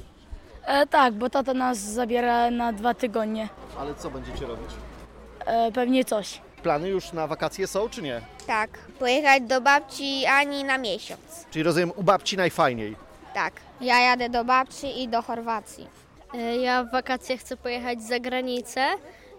E, 0.66 0.86
tak, 0.86 1.14
bo 1.14 1.30
tata 1.30 1.54
nas 1.54 1.78
zabiera 1.78 2.50
na 2.50 2.72
dwa 2.72 2.94
tygodnie. 2.94 3.48
ale 3.78 3.94
co 3.94 4.10
będziecie 4.10 4.46
robić? 4.46 4.70
E, 5.46 5.72
pewnie 5.72 6.04
coś. 6.04 6.40
Plany 6.62 6.88
już 6.88 7.12
na 7.12 7.26
wakacje 7.26 7.66
są, 7.66 7.88
czy 7.88 8.02
nie? 8.02 8.20
Tak, 8.46 8.78
pojechać 8.98 9.42
do 9.42 9.60
babci 9.60 10.26
Ani 10.26 10.64
na 10.64 10.78
miesiąc. 10.78 11.46
Czyli 11.50 11.62
rozumiem, 11.62 11.92
u 11.96 12.02
babci 12.02 12.36
najfajniej. 12.36 12.96
Tak. 13.36 13.52
Ja 13.80 14.00
jadę 14.00 14.28
do 14.28 14.44
babci 14.44 15.02
i 15.02 15.08
do 15.08 15.22
Chorwacji. 15.22 15.86
Ja 16.62 16.84
w 16.84 16.90
wakacje 16.90 17.38
chcę 17.38 17.56
pojechać 17.56 18.02
za 18.02 18.20
granicę, 18.20 18.86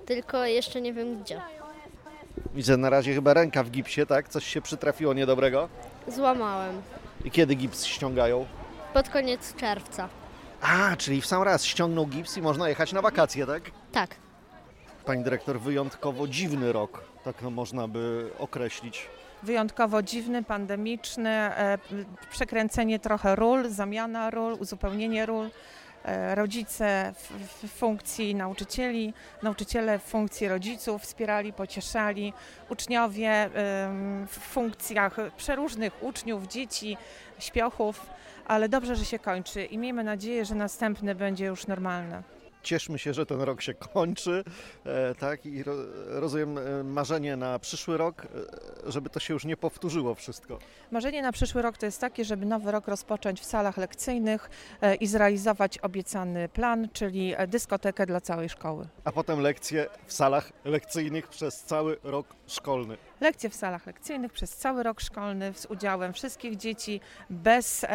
tylko 0.06 0.46
jeszcze 0.46 0.82
nie 0.82 0.94
wiem 0.94 1.24
gdzie. 1.24 1.42
Widzę 2.56 2.78
na 2.78 2.90
razie 2.90 3.14
chyba 3.14 3.34
ręka 3.34 3.64
w 3.64 3.70
gipsie, 3.72 4.06
tak? 4.06 4.30
Coś 4.30 4.48
się 4.48 4.62
przytrafiło 4.62 5.14
niedobrego. 5.14 5.70
Złamałem. 6.08 6.82
I 7.26 7.32
kiedy 7.32 7.56
gips 7.56 7.86
ściągają? 7.86 8.46
Pod 8.94 9.10
koniec 9.10 9.56
czerwca. 9.56 10.10
A, 10.62 10.96
czyli 10.96 11.22
w 11.22 11.26
sam 11.26 11.44
raz 11.44 11.66
ściągnął 11.66 12.08
gips 12.08 12.38
i 12.38 12.42
można 12.42 12.70
jechać 12.70 12.94
na 12.94 13.02
wakacje, 13.02 13.46
tak? 13.46 13.64
Tak. 13.92 14.16
Pani 15.06 15.24
dyrektor, 15.24 15.60
wyjątkowo 15.60 16.28
dziwny 16.28 16.72
rok, 16.72 17.04
tak 17.24 17.42
można 17.42 17.88
by 17.88 18.30
określić. 18.40 19.08
Wyjątkowo 19.44 20.02
dziwny, 20.02 20.44
pandemiczny, 20.44 21.30
e, 21.30 21.78
przekręcenie 22.32 23.00
trochę 23.00 23.36
ról, 23.36 23.70
zamiana 23.70 24.30
ról, 24.30 24.58
uzupełnienie 24.60 25.26
ról. 25.26 25.50
E, 26.06 26.36
Rodzice 26.36 27.14
w, 27.64 27.68
funkcji 27.68 28.36
nauczycieli, 28.36 29.14
nauczyciele 29.44 30.00
w 30.00 30.04
funkcji 30.04 30.48
rodziców 30.48 31.02
wspierali, 31.02 31.54
pocieszali, 31.54 32.34
uczniowie 32.70 33.50
w 34.28 34.40
funkcjach 34.40 35.18
przeróżnych 35.38 36.04
uczniów, 36.04 36.48
dzieci, 36.48 36.98
śpiochów, 37.40 38.06
ale 38.46 38.70
dobrze, 38.70 38.96
że 38.96 39.06
się 39.06 39.20
kończy 39.20 39.66
i 39.66 39.78
miejmy 39.78 40.04
nadzieję, 40.04 40.46
że 40.46 40.56
następny 40.56 41.16
będzie 41.16 41.46
już 41.46 41.68
normalny. 41.68 42.24
Cieszmy 42.68 43.00
się, 43.00 43.14
że 43.14 43.26
ten 43.26 43.42
rok 43.42 43.62
się 43.62 43.74
kończy, 43.74 44.44
e, 44.86 45.16
tak? 45.16 45.46
I 45.46 45.64
ro, 45.64 45.74
rozumiem 46.08 46.58
e, 46.58 46.84
marzenie 46.84 47.36
na 47.36 47.60
przyszły 47.60 47.98
rok, 47.98 48.28
e, 48.88 48.92
żeby 48.92 49.10
to 49.10 49.20
się 49.20 49.34
już 49.34 49.46
nie 49.46 49.58
powtórzyło 49.58 50.16
wszystko. 50.16 50.60
Marzenie 50.92 51.22
na 51.22 51.32
przyszły 51.32 51.62
rok 51.62 51.78
to 51.78 51.86
jest 51.86 52.02
takie, 52.02 52.26
żeby 52.26 52.46
nowy 52.46 52.72
rok 52.72 52.88
rozpocząć 52.88 53.42
w 53.42 53.46
salach 53.46 53.78
lekcyjnych 53.78 54.50
i 55.00 55.08
zrealizować 55.08 55.78
obiecany 55.78 56.50
plan, 56.50 56.90
czyli 56.94 57.34
dyskotekę 57.48 58.06
dla 58.06 58.22
całej 58.22 58.50
szkoły. 58.50 58.88
A 59.04 59.12
potem 59.12 59.40
lekcje 59.40 59.88
w 60.08 60.14
salach 60.14 60.52
lekcyjnych 60.66 61.28
przez 61.28 61.64
cały 61.64 61.98
rok 62.04 62.28
szkolny. 62.48 62.98
Lekcje 63.22 63.50
w 63.50 63.56
salach 63.56 63.86
lekcyjnych 63.88 64.34
przez 64.34 64.56
cały 64.56 64.84
rok 64.84 65.02
szkolny 65.02 65.54
z 65.54 65.66
udziałem 65.66 66.14
wszystkich 66.14 66.58
dzieci 66.58 67.00
bez, 67.30 67.86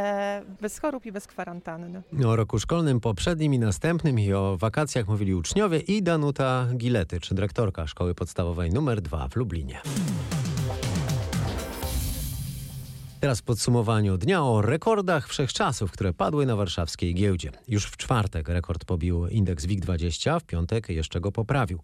bez 0.61 0.79
chorób 0.79 1.07
i 1.07 1.13
bez 1.13 1.27
kwarantanny. 1.27 2.03
O 2.27 2.37
roku 2.37 2.59
szkolnym 2.59 3.01
poprzednim 3.01 3.55
i 3.55 3.59
następnym 3.59 4.19
i 4.19 4.33
o 4.33 4.57
wakacjach 4.63 5.09
mówili 5.09 5.35
uczniowie 5.35 5.79
i 5.79 6.03
Danuta 6.03 6.69
Giletycz, 6.77 7.35
dyrektorka 7.35 7.87
szkoły 7.87 8.15
podstawowej 8.15 8.71
nr 8.71 9.01
2 9.01 9.29
w 9.29 9.37
Lublinie. 9.37 9.81
Teraz 13.23 13.41
w 13.41 13.43
podsumowaniu 13.43 14.19
dnia 14.19 14.43
o 14.43 14.63
rekordach 14.63 15.29
wszechczasów, 15.29 15.93
które 15.93 16.13
padły 16.13 16.47
na 16.47 16.57
warszawskiej 16.57 17.15
giełdzie. 17.15 17.51
Już 17.69 17.87
w 17.87 17.97
czwartek 17.97 18.49
rekord 18.49 18.85
pobił 18.85 19.27
indeks 19.27 19.67
WIG20, 19.67 20.41
w 20.41 20.45
piątek 20.45 20.89
jeszcze 20.89 21.21
go 21.21 21.33
poprawił. 21.33 21.79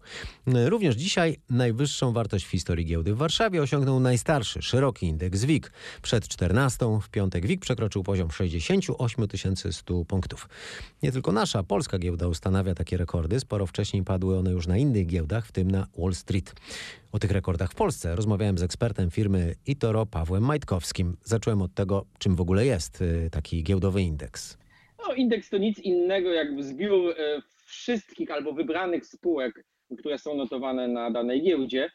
Również 0.65 0.95
dzisiaj 0.95 1.37
najwyższą 1.49 2.13
wartość 2.13 2.45
w 2.45 2.49
historii 2.49 2.85
giełdy 2.85 3.13
w 3.13 3.17
Warszawie 3.17 3.61
osiągnął 3.61 3.99
najstarszy, 3.99 4.61
szeroki 4.61 5.05
indeks 5.05 5.43
WIG. 5.43 5.71
Przed 6.01 6.27
14 6.27 6.99
w 7.01 7.09
piątek 7.09 7.45
WIG 7.47 7.61
przekroczył 7.61 8.03
poziom 8.03 8.31
68 8.31 9.27
100 9.71 10.05
punktów. 10.05 10.49
Nie 11.03 11.11
tylko 11.11 11.31
nasza, 11.31 11.63
polska 11.63 11.99
giełda 11.99 12.27
ustanawia 12.27 12.75
takie 12.75 12.97
rekordy. 12.97 13.39
Sporo 13.39 13.65
wcześniej 13.65 14.03
padły 14.03 14.37
one 14.37 14.51
już 14.51 14.67
na 14.67 14.77
innych 14.77 15.07
giełdach, 15.07 15.45
w 15.45 15.51
tym 15.51 15.71
na 15.71 15.87
Wall 15.97 16.15
Street. 16.15 16.55
O 17.11 17.19
tych 17.19 17.31
rekordach 17.31 17.71
w 17.71 17.75
Polsce 17.75 18.15
rozmawiałem 18.15 18.57
z 18.57 18.63
ekspertem 18.63 19.11
firmy 19.11 19.55
Itoro 19.67 20.05
Pawłem 20.05 20.43
Majtkowskim. 20.43 21.17
Zacząłem 21.23 21.61
od 21.61 21.73
tego, 21.73 22.05
czym 22.19 22.35
w 22.35 22.41
ogóle 22.41 22.65
jest 22.65 23.01
y, 23.01 23.29
taki 23.31 23.63
giełdowy 23.63 24.01
indeks. 24.01 24.57
No, 25.07 25.13
indeks 25.13 25.49
to 25.49 25.57
nic 25.57 25.79
innego 25.79 26.29
jak 26.29 26.63
zbiór 26.63 27.11
e, 27.11 27.41
wszystkich 27.65 28.31
albo 28.31 28.53
wybranych 28.53 29.05
spółek, 29.05 29.65
które 29.99 30.19
są 30.19 30.35
notowane 30.35 30.87
na 30.87 31.11
danej 31.11 31.43
giełdzie. 31.43 31.89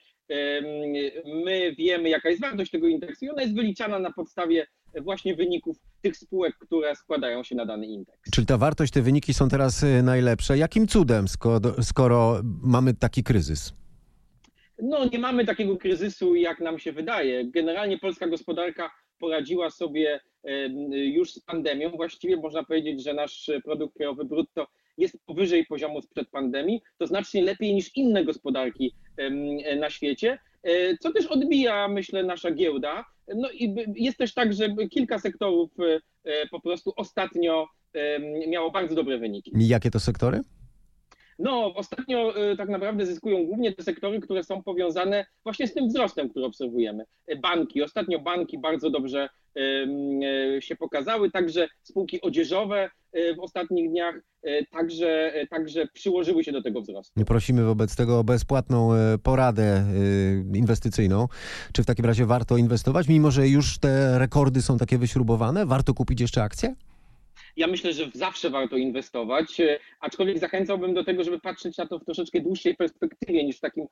My 1.44 1.74
wiemy, 1.78 2.08
jaka 2.08 2.28
jest 2.28 2.40
wartość 2.40 2.70
tego 2.70 2.86
indeksu 2.86 3.24
i 3.24 3.30
ona 3.30 3.42
jest 3.42 3.54
wyliczana 3.54 3.98
na 3.98 4.12
podstawie 4.12 4.66
właśnie 5.02 5.36
wyników 5.36 5.76
tych 6.02 6.16
spółek, 6.16 6.54
które 6.58 6.96
składają 6.96 7.42
się 7.44 7.54
na 7.54 7.66
dany 7.66 7.86
indeks. 7.86 8.30
Czyli 8.30 8.46
ta 8.46 8.58
wartość, 8.58 8.92
te 8.92 9.02
wyniki 9.02 9.34
są 9.34 9.48
teraz 9.48 9.82
y, 9.82 10.02
najlepsze. 10.02 10.58
Jakim 10.58 10.86
cudem, 10.86 11.28
skoro, 11.28 11.82
skoro 11.82 12.40
mamy 12.62 12.94
taki 12.94 13.22
kryzys? 13.22 13.83
No, 14.82 15.04
nie 15.12 15.18
mamy 15.18 15.44
takiego 15.44 15.76
kryzysu, 15.76 16.34
jak 16.34 16.60
nam 16.60 16.78
się 16.78 16.92
wydaje. 16.92 17.44
Generalnie 17.50 17.98
polska 17.98 18.26
gospodarka 18.26 18.90
poradziła 19.18 19.70
sobie 19.70 20.20
już 20.90 21.32
z 21.32 21.40
pandemią. 21.40 21.90
Właściwie 21.90 22.36
można 22.36 22.64
powiedzieć, 22.64 23.02
że 23.02 23.14
nasz 23.14 23.50
produkt 23.64 23.96
krajowy 23.96 24.24
brutto 24.24 24.66
jest 24.98 25.18
powyżej 25.26 25.66
poziomu 25.66 26.02
sprzed 26.02 26.28
pandemii. 26.30 26.82
To 26.98 27.06
znacznie 27.06 27.42
lepiej 27.42 27.74
niż 27.74 27.96
inne 27.96 28.24
gospodarki 28.24 28.94
na 29.80 29.90
świecie, 29.90 30.38
e, 30.62 30.96
co 30.96 31.12
też 31.12 31.26
odbija, 31.26 31.88
myślę, 31.88 32.22
nasza 32.22 32.50
giełda. 32.50 33.04
No 33.36 33.50
i 33.50 33.74
jest 33.94 34.18
też 34.18 34.34
tak, 34.34 34.52
że 34.54 34.68
kilka 34.90 35.18
sektorów 35.18 35.70
e, 36.24 36.48
po 36.48 36.60
prostu 36.60 36.92
ostatnio 36.96 37.66
miało 38.48 38.70
bardzo 38.70 38.94
dobre 38.94 39.18
wyniki. 39.18 39.52
Jakie 39.54 39.90
to 39.90 40.00
sektory? 40.00 40.40
No, 41.38 41.74
ostatnio 41.74 42.50
y, 42.52 42.56
tak 42.56 42.68
naprawdę 42.68 43.06
zyskują 43.06 43.46
głównie 43.46 43.72
te 43.72 43.82
sektory, 43.82 44.20
które 44.20 44.44
są 44.44 44.62
powiązane 44.62 45.26
właśnie 45.44 45.66
z 45.66 45.74
tym 45.74 45.88
wzrostem, 45.88 46.28
który 46.28 46.46
obserwujemy. 46.46 47.04
Y, 47.32 47.36
Banki, 47.36 47.82
ostatnio 47.82 48.18
banki 48.18 48.58
bardzo 48.58 48.90
dobrze 48.90 49.28
y, 49.58 50.58
się 50.60 50.76
pokazały, 50.76 51.30
także 51.30 51.68
spółki 51.82 52.20
odzieżowe 52.20 52.90
w 53.36 53.40
ostatnich 53.40 53.90
dniach 53.90 54.14
także, 54.70 55.32
także 55.50 55.86
przyłożyły 55.92 56.44
się 56.44 56.52
do 56.52 56.62
tego 56.62 56.80
wzrostu. 56.80 57.24
Prosimy 57.24 57.64
wobec 57.64 57.96
tego 57.96 58.18
o 58.18 58.24
bezpłatną 58.24 58.90
poradę 59.22 59.84
inwestycyjną. 60.54 61.28
Czy 61.72 61.82
w 61.82 61.86
takim 61.86 62.04
razie 62.04 62.26
warto 62.26 62.56
inwestować, 62.56 63.08
mimo 63.08 63.30
że 63.30 63.48
już 63.48 63.78
te 63.78 64.18
rekordy 64.18 64.62
są 64.62 64.78
takie 64.78 64.98
wyśrubowane? 64.98 65.66
Warto 65.66 65.94
kupić 65.94 66.20
jeszcze 66.20 66.42
akcje? 66.42 66.74
Ja 67.56 67.66
myślę, 67.66 67.92
że 67.92 68.10
zawsze 68.14 68.50
warto 68.50 68.76
inwestować, 68.76 69.60
e, 69.60 69.78
aczkolwiek 70.00 70.38
zachęcałbym 70.38 70.94
do 70.94 71.04
tego, 71.04 71.24
żeby 71.24 71.40
patrzeć 71.40 71.76
na 71.76 71.86
to 71.86 71.98
w 71.98 72.04
troszeczkę 72.04 72.40
dłuższej 72.40 72.76
perspektywie 72.76 73.44
niż 73.44 73.56
w 73.56 73.60
takim 73.60 73.86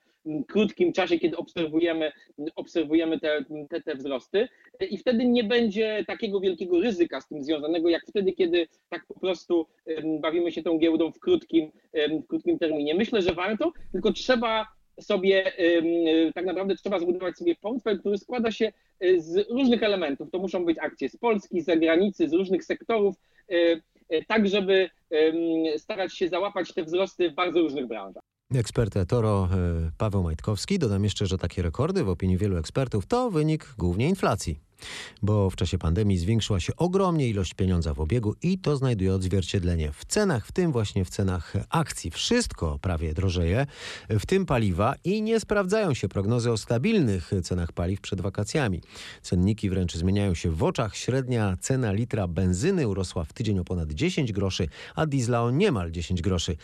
krótkim 0.49 0.93
czasie, 0.93 1.19
kiedy 1.19 1.37
obserwujemy, 1.37 2.13
obserwujemy 2.57 3.21
te, 3.21 3.45
te, 3.71 3.81
te 3.81 3.95
wzrosty 3.95 4.49
E, 4.81 4.87
i 4.87 4.99
wtedy 4.99 5.25
nie 5.25 5.45
będzie 5.45 6.05
takiego 6.07 6.41
wielkiego 6.41 6.81
ryzyka 6.81 7.21
z 7.21 7.29
tym 7.29 7.45
związanego, 7.45 7.89
jak 7.89 8.07
wtedy, 8.07 8.33
kiedy 8.33 8.69
tak 8.89 9.07
po 9.07 9.21
prostu 9.21 9.67
bawimy 10.21 10.53
się 10.53 10.63
tą 10.63 10.79
giełdą 10.79 11.13
w 11.13 11.19
krótkim, 11.19 11.71
w 12.23 12.27
krótkim 12.27 12.59
terminie. 12.59 12.95
Myślę, 12.95 13.23
że 13.23 13.35
warto, 13.35 13.73
tylko 13.93 14.13
trzeba 14.13 14.67
sobie, 15.01 15.59
e, 15.59 16.33
tak 16.33 16.45
naprawdę 16.45 16.75
trzeba 16.77 16.99
zbudować 16.99 17.37
sobie 17.37 17.57
portfel, 17.57 18.01
który 18.01 18.19
składa 18.19 18.51
się 18.51 18.73
z 19.17 19.51
różnych 19.51 19.83
elementów. 19.83 20.31
To 20.31 20.39
muszą 20.39 20.65
być 20.65 20.79
akcje 20.79 21.09
z 21.09 21.17
Polski, 21.17 21.61
z 21.61 21.65
zagranicy, 21.65 22.29
z 22.29 22.33
różnych 22.33 22.65
sektorów, 22.65 23.17
tak 24.29 24.49
żeby 24.49 24.91
starać 25.77 26.15
się 26.15 26.29
załapać 26.29 26.75
te 26.75 26.85
wzrosty 26.85 27.31
w 27.31 27.35
bardzo 27.35 27.61
różnych 27.61 27.89
branżach. 27.89 28.23
Ekspert 28.55 28.99
Toro 29.09 29.49
e, 29.53 29.91
Paweł 29.99 30.23
Majtkowski. 30.23 30.79
Dodam 30.79 31.05
jeszcze, 31.05 31.27
że 31.27 31.39
takie 31.39 31.63
rekordy 31.63 32.05
w 32.05 32.09
opinii 32.09 32.37
wielu 32.37 32.57
ekspertów 32.57 33.07
to 33.07 33.31
wynik 33.31 33.75
głównie 33.79 34.09
inflacji. 34.09 34.61
Bo 35.23 35.51
w 35.51 35.57
czasie 35.57 35.79
pandemii 35.79 36.19
zwiększyła 36.19 36.61
się 36.61 36.77
ogromnie 36.77 37.29
ilość 37.29 37.55
pieniądza 37.55 37.95
w 37.95 38.01
obiegu 38.01 38.35
i 38.43 38.59
to 38.59 38.77
znajduje 38.77 39.15
odzwierciedlenie 39.15 39.93
w 39.93 40.05
cenach, 40.05 40.47
w 40.47 40.53
tym 40.53 40.73
właśnie 40.73 41.05
w 41.05 41.11
cenach 41.11 41.53
akcji. 41.71 42.11
Wszystko 42.11 42.79
prawie 42.79 43.15
drożeje, 43.15 43.67
w 44.09 44.27
tym 44.27 44.47
paliwa 44.47 44.95
i 45.05 45.23
nie 45.23 45.41
sprawdzają 45.41 45.95
się 45.95 46.09
prognozy 46.09 46.53
o 46.53 46.57
stabilnych 46.57 47.31
cenach 47.43 47.73
paliw 47.73 48.01
przed 48.01 48.21
wakacjami. 48.21 48.81
Cenniki 49.23 49.71
wręcz 49.71 49.95
zmieniają 49.95 50.35
się 50.35 50.51
w 50.51 50.63
oczach. 50.63 50.97
Średnia 50.97 51.57
cena 51.61 51.93
litra 51.93 52.29
benzyny 52.29 52.89
urosła 52.89 53.25
w 53.25 53.33
tydzień 53.33 53.59
o 53.59 53.65
ponad 53.65 53.93
10 53.93 54.33
groszy, 54.33 54.69
a 54.95 55.07
diesla 55.07 55.43
o 55.43 55.51
niemal 55.51 55.91
10 55.91 56.23
groszy. 56.23 56.57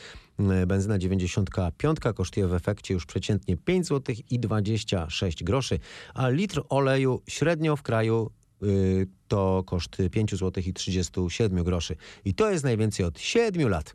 Benzyna 0.66 0.98
95 0.98 1.98
kosztuje 2.14 2.46
w 2.46 2.54
efekcie 2.54 2.94
już 2.94 3.06
przeciętnie 3.06 3.56
5 3.56 3.86
zł 3.86 4.16
i 4.30 4.40
26 4.40 5.44
groszy, 5.44 5.78
a 6.14 6.28
litr 6.28 6.62
oleju 6.68 7.22
średnio 7.26 7.76
w 7.76 7.82
kraju 7.82 8.30
y, 8.62 9.06
to 9.28 9.62
koszt 9.66 9.96
5 10.12 10.30
zł 10.30 10.62
i 10.66 10.72
37 10.72 11.64
groszy. 11.64 11.96
I 12.24 12.34
to 12.34 12.50
jest 12.50 12.64
najwięcej 12.64 13.06
od 13.06 13.20
7 13.20 13.68
lat. 13.68 13.94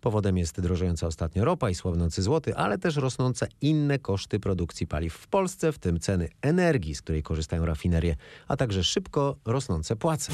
Powodem 0.00 0.38
jest 0.38 0.60
drożejąca 0.60 1.06
ostatnio 1.06 1.44
ropa 1.44 1.70
i 1.70 1.74
słabnący 1.74 2.22
złoty, 2.22 2.56
ale 2.56 2.78
też 2.78 2.96
rosnące 2.96 3.48
inne 3.60 3.98
koszty 3.98 4.40
produkcji 4.40 4.86
paliw 4.86 5.14
w 5.14 5.28
Polsce, 5.28 5.72
w 5.72 5.78
tym 5.78 6.00
ceny 6.00 6.28
energii, 6.42 6.94
z 6.94 7.02
której 7.02 7.22
korzystają 7.22 7.66
rafinerie, 7.66 8.16
a 8.48 8.56
także 8.56 8.84
szybko 8.84 9.36
rosnące 9.44 9.96
płace. 9.96 10.32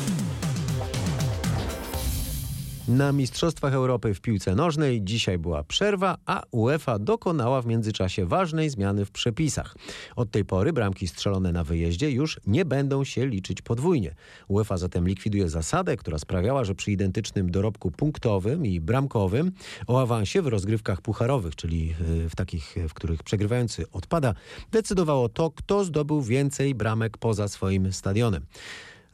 Na 2.89 3.13
Mistrzostwach 3.13 3.75
Europy 3.75 4.15
w 4.15 4.21
piłce 4.21 4.55
nożnej 4.55 5.03
dzisiaj 5.05 5.39
była 5.39 5.65
przerwa, 5.65 6.17
a 6.27 6.43
UEFA 6.51 6.99
dokonała 6.99 7.63
w 7.63 7.67
międzyczasie 7.67 8.27
ważnej 8.27 8.71
zmiany 8.71 9.05
w 9.05 9.11
przepisach. 9.11 9.77
Od 10.17 10.31
tej 10.31 10.45
pory 10.45 10.73
bramki 10.73 11.09
strzelone 11.09 11.53
na 11.53 11.65
wyjeździe 11.65 12.11
już 12.11 12.41
nie 12.47 12.65
będą 12.65 13.05
się 13.05 13.27
liczyć 13.27 13.63
podwójnie. 13.63 14.15
UEFA 14.49 14.77
zatem 14.77 15.09
likwiduje 15.09 15.49
zasadę, 15.49 15.97
która 15.97 16.19
sprawiała, 16.19 16.65
że 16.65 16.75
przy 16.75 16.93
identycznym 16.93 17.51
dorobku 17.51 17.91
punktowym 17.91 18.67
i 18.67 18.81
bramkowym 18.81 19.53
o 19.87 20.01
awansie 20.03 20.43
w 20.43 20.47
rozgrywkach 20.47 21.01
pucharowych, 21.01 21.57
czyli 21.57 21.95
y, 22.25 22.29
w 22.29 22.37
takich, 22.37 22.75
w 22.89 22.95
których 22.95 23.23
przegrywający 23.23 23.91
odpada, 23.93 24.35
decydowało 24.73 25.29
to, 25.29 25.51
kto 25.51 25.85
zdobył 25.85 26.23
więcej 26.23 26.75
bramek 26.75 27.19
poza 27.19 27.49
swoim 27.49 27.93
stadionem. 27.93 28.47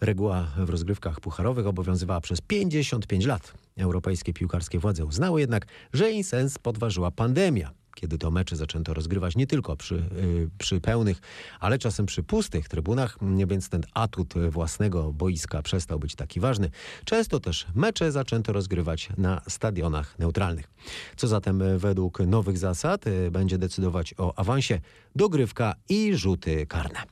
Reguła 0.01 0.47
w 0.57 0.71
rozgrywkach 0.71 1.21
pucharowych 1.21 1.67
obowiązywała 1.67 2.21
przez 2.21 2.41
55 2.41 3.27
lat. 3.27 3.58
Europejskie 3.79 4.33
piłkarskie 4.33 4.79
władze 4.79 5.05
uznały 5.05 5.41
jednak, 5.41 5.67
że 5.93 6.11
jej 6.11 6.25
sens 6.25 6.59
podważyła 6.59 7.11
pandemia. 7.11 7.71
Kiedy 8.01 8.19
to 8.19 8.31
mecze 8.31 8.57
zaczęto 8.57 8.95
rozgrywać 8.95 9.37
nie 9.37 9.47
tylko 9.47 9.77
przy, 9.77 9.95
y, 9.95 10.51
przy 10.59 10.81
pełnych, 10.81 11.21
ale 11.61 11.79
czasem 11.79 12.07
przy 12.07 12.23
pustych 12.23 12.69
trybunach, 12.69 13.19
więc 13.47 13.69
ten 13.69 13.83
atut 13.95 14.35
własnego 14.51 15.13
boiska 15.13 15.63
przestał 15.63 15.99
być 15.99 16.15
taki 16.15 16.41
ważny. 16.41 16.71
Często 17.05 17.41
też 17.41 17.67
mecze 17.75 18.13
zaczęto 18.13 18.53
rozgrywać 18.53 19.09
na 19.17 19.41
stadionach 19.49 20.19
neutralnych. 20.19 20.69
Co 21.17 21.29
zatem 21.29 21.63
y, 21.63 21.79
według 21.79 22.21
nowych 22.21 22.59
zasad 22.59 23.07
y, 23.07 23.31
będzie 23.31 23.59
decydować 23.59 24.15
o 24.19 24.39
awansie, 24.39 24.81
dogrywka 25.17 25.75
i 25.89 26.17
rzuty 26.17 26.67
karne. 26.67 27.03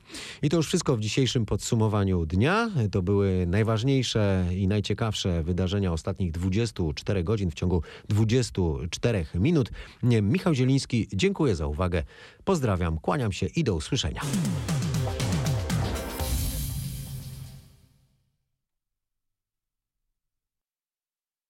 I 0.41 0.49
to 0.49 0.57
już 0.57 0.67
wszystko 0.67 0.97
w 0.97 0.99
dzisiejszym 0.99 1.45
podsumowaniu 1.45 2.25
dnia. 2.25 2.69
To 2.91 3.01
były 3.01 3.45
najważniejsze 3.47 4.45
i 4.51 4.67
najciekawsze 4.67 5.43
wydarzenia 5.43 5.93
ostatnich 5.93 6.31
24 6.31 7.23
godzin 7.23 7.51
w 7.51 7.53
ciągu 7.53 7.81
24 8.09 9.25
minut. 9.35 9.71
Michał 10.21 10.53
Zieliński, 10.53 10.76
Kamiński. 10.77 11.07
Dziękuję 11.13 11.55
za 11.55 11.67
uwagę. 11.67 12.03
Pozdrawiam, 12.43 12.99
kłaniam 12.99 13.31
się 13.31 13.45
i 13.45 13.63
do 13.63 13.75
usłyszenia. 13.75 14.21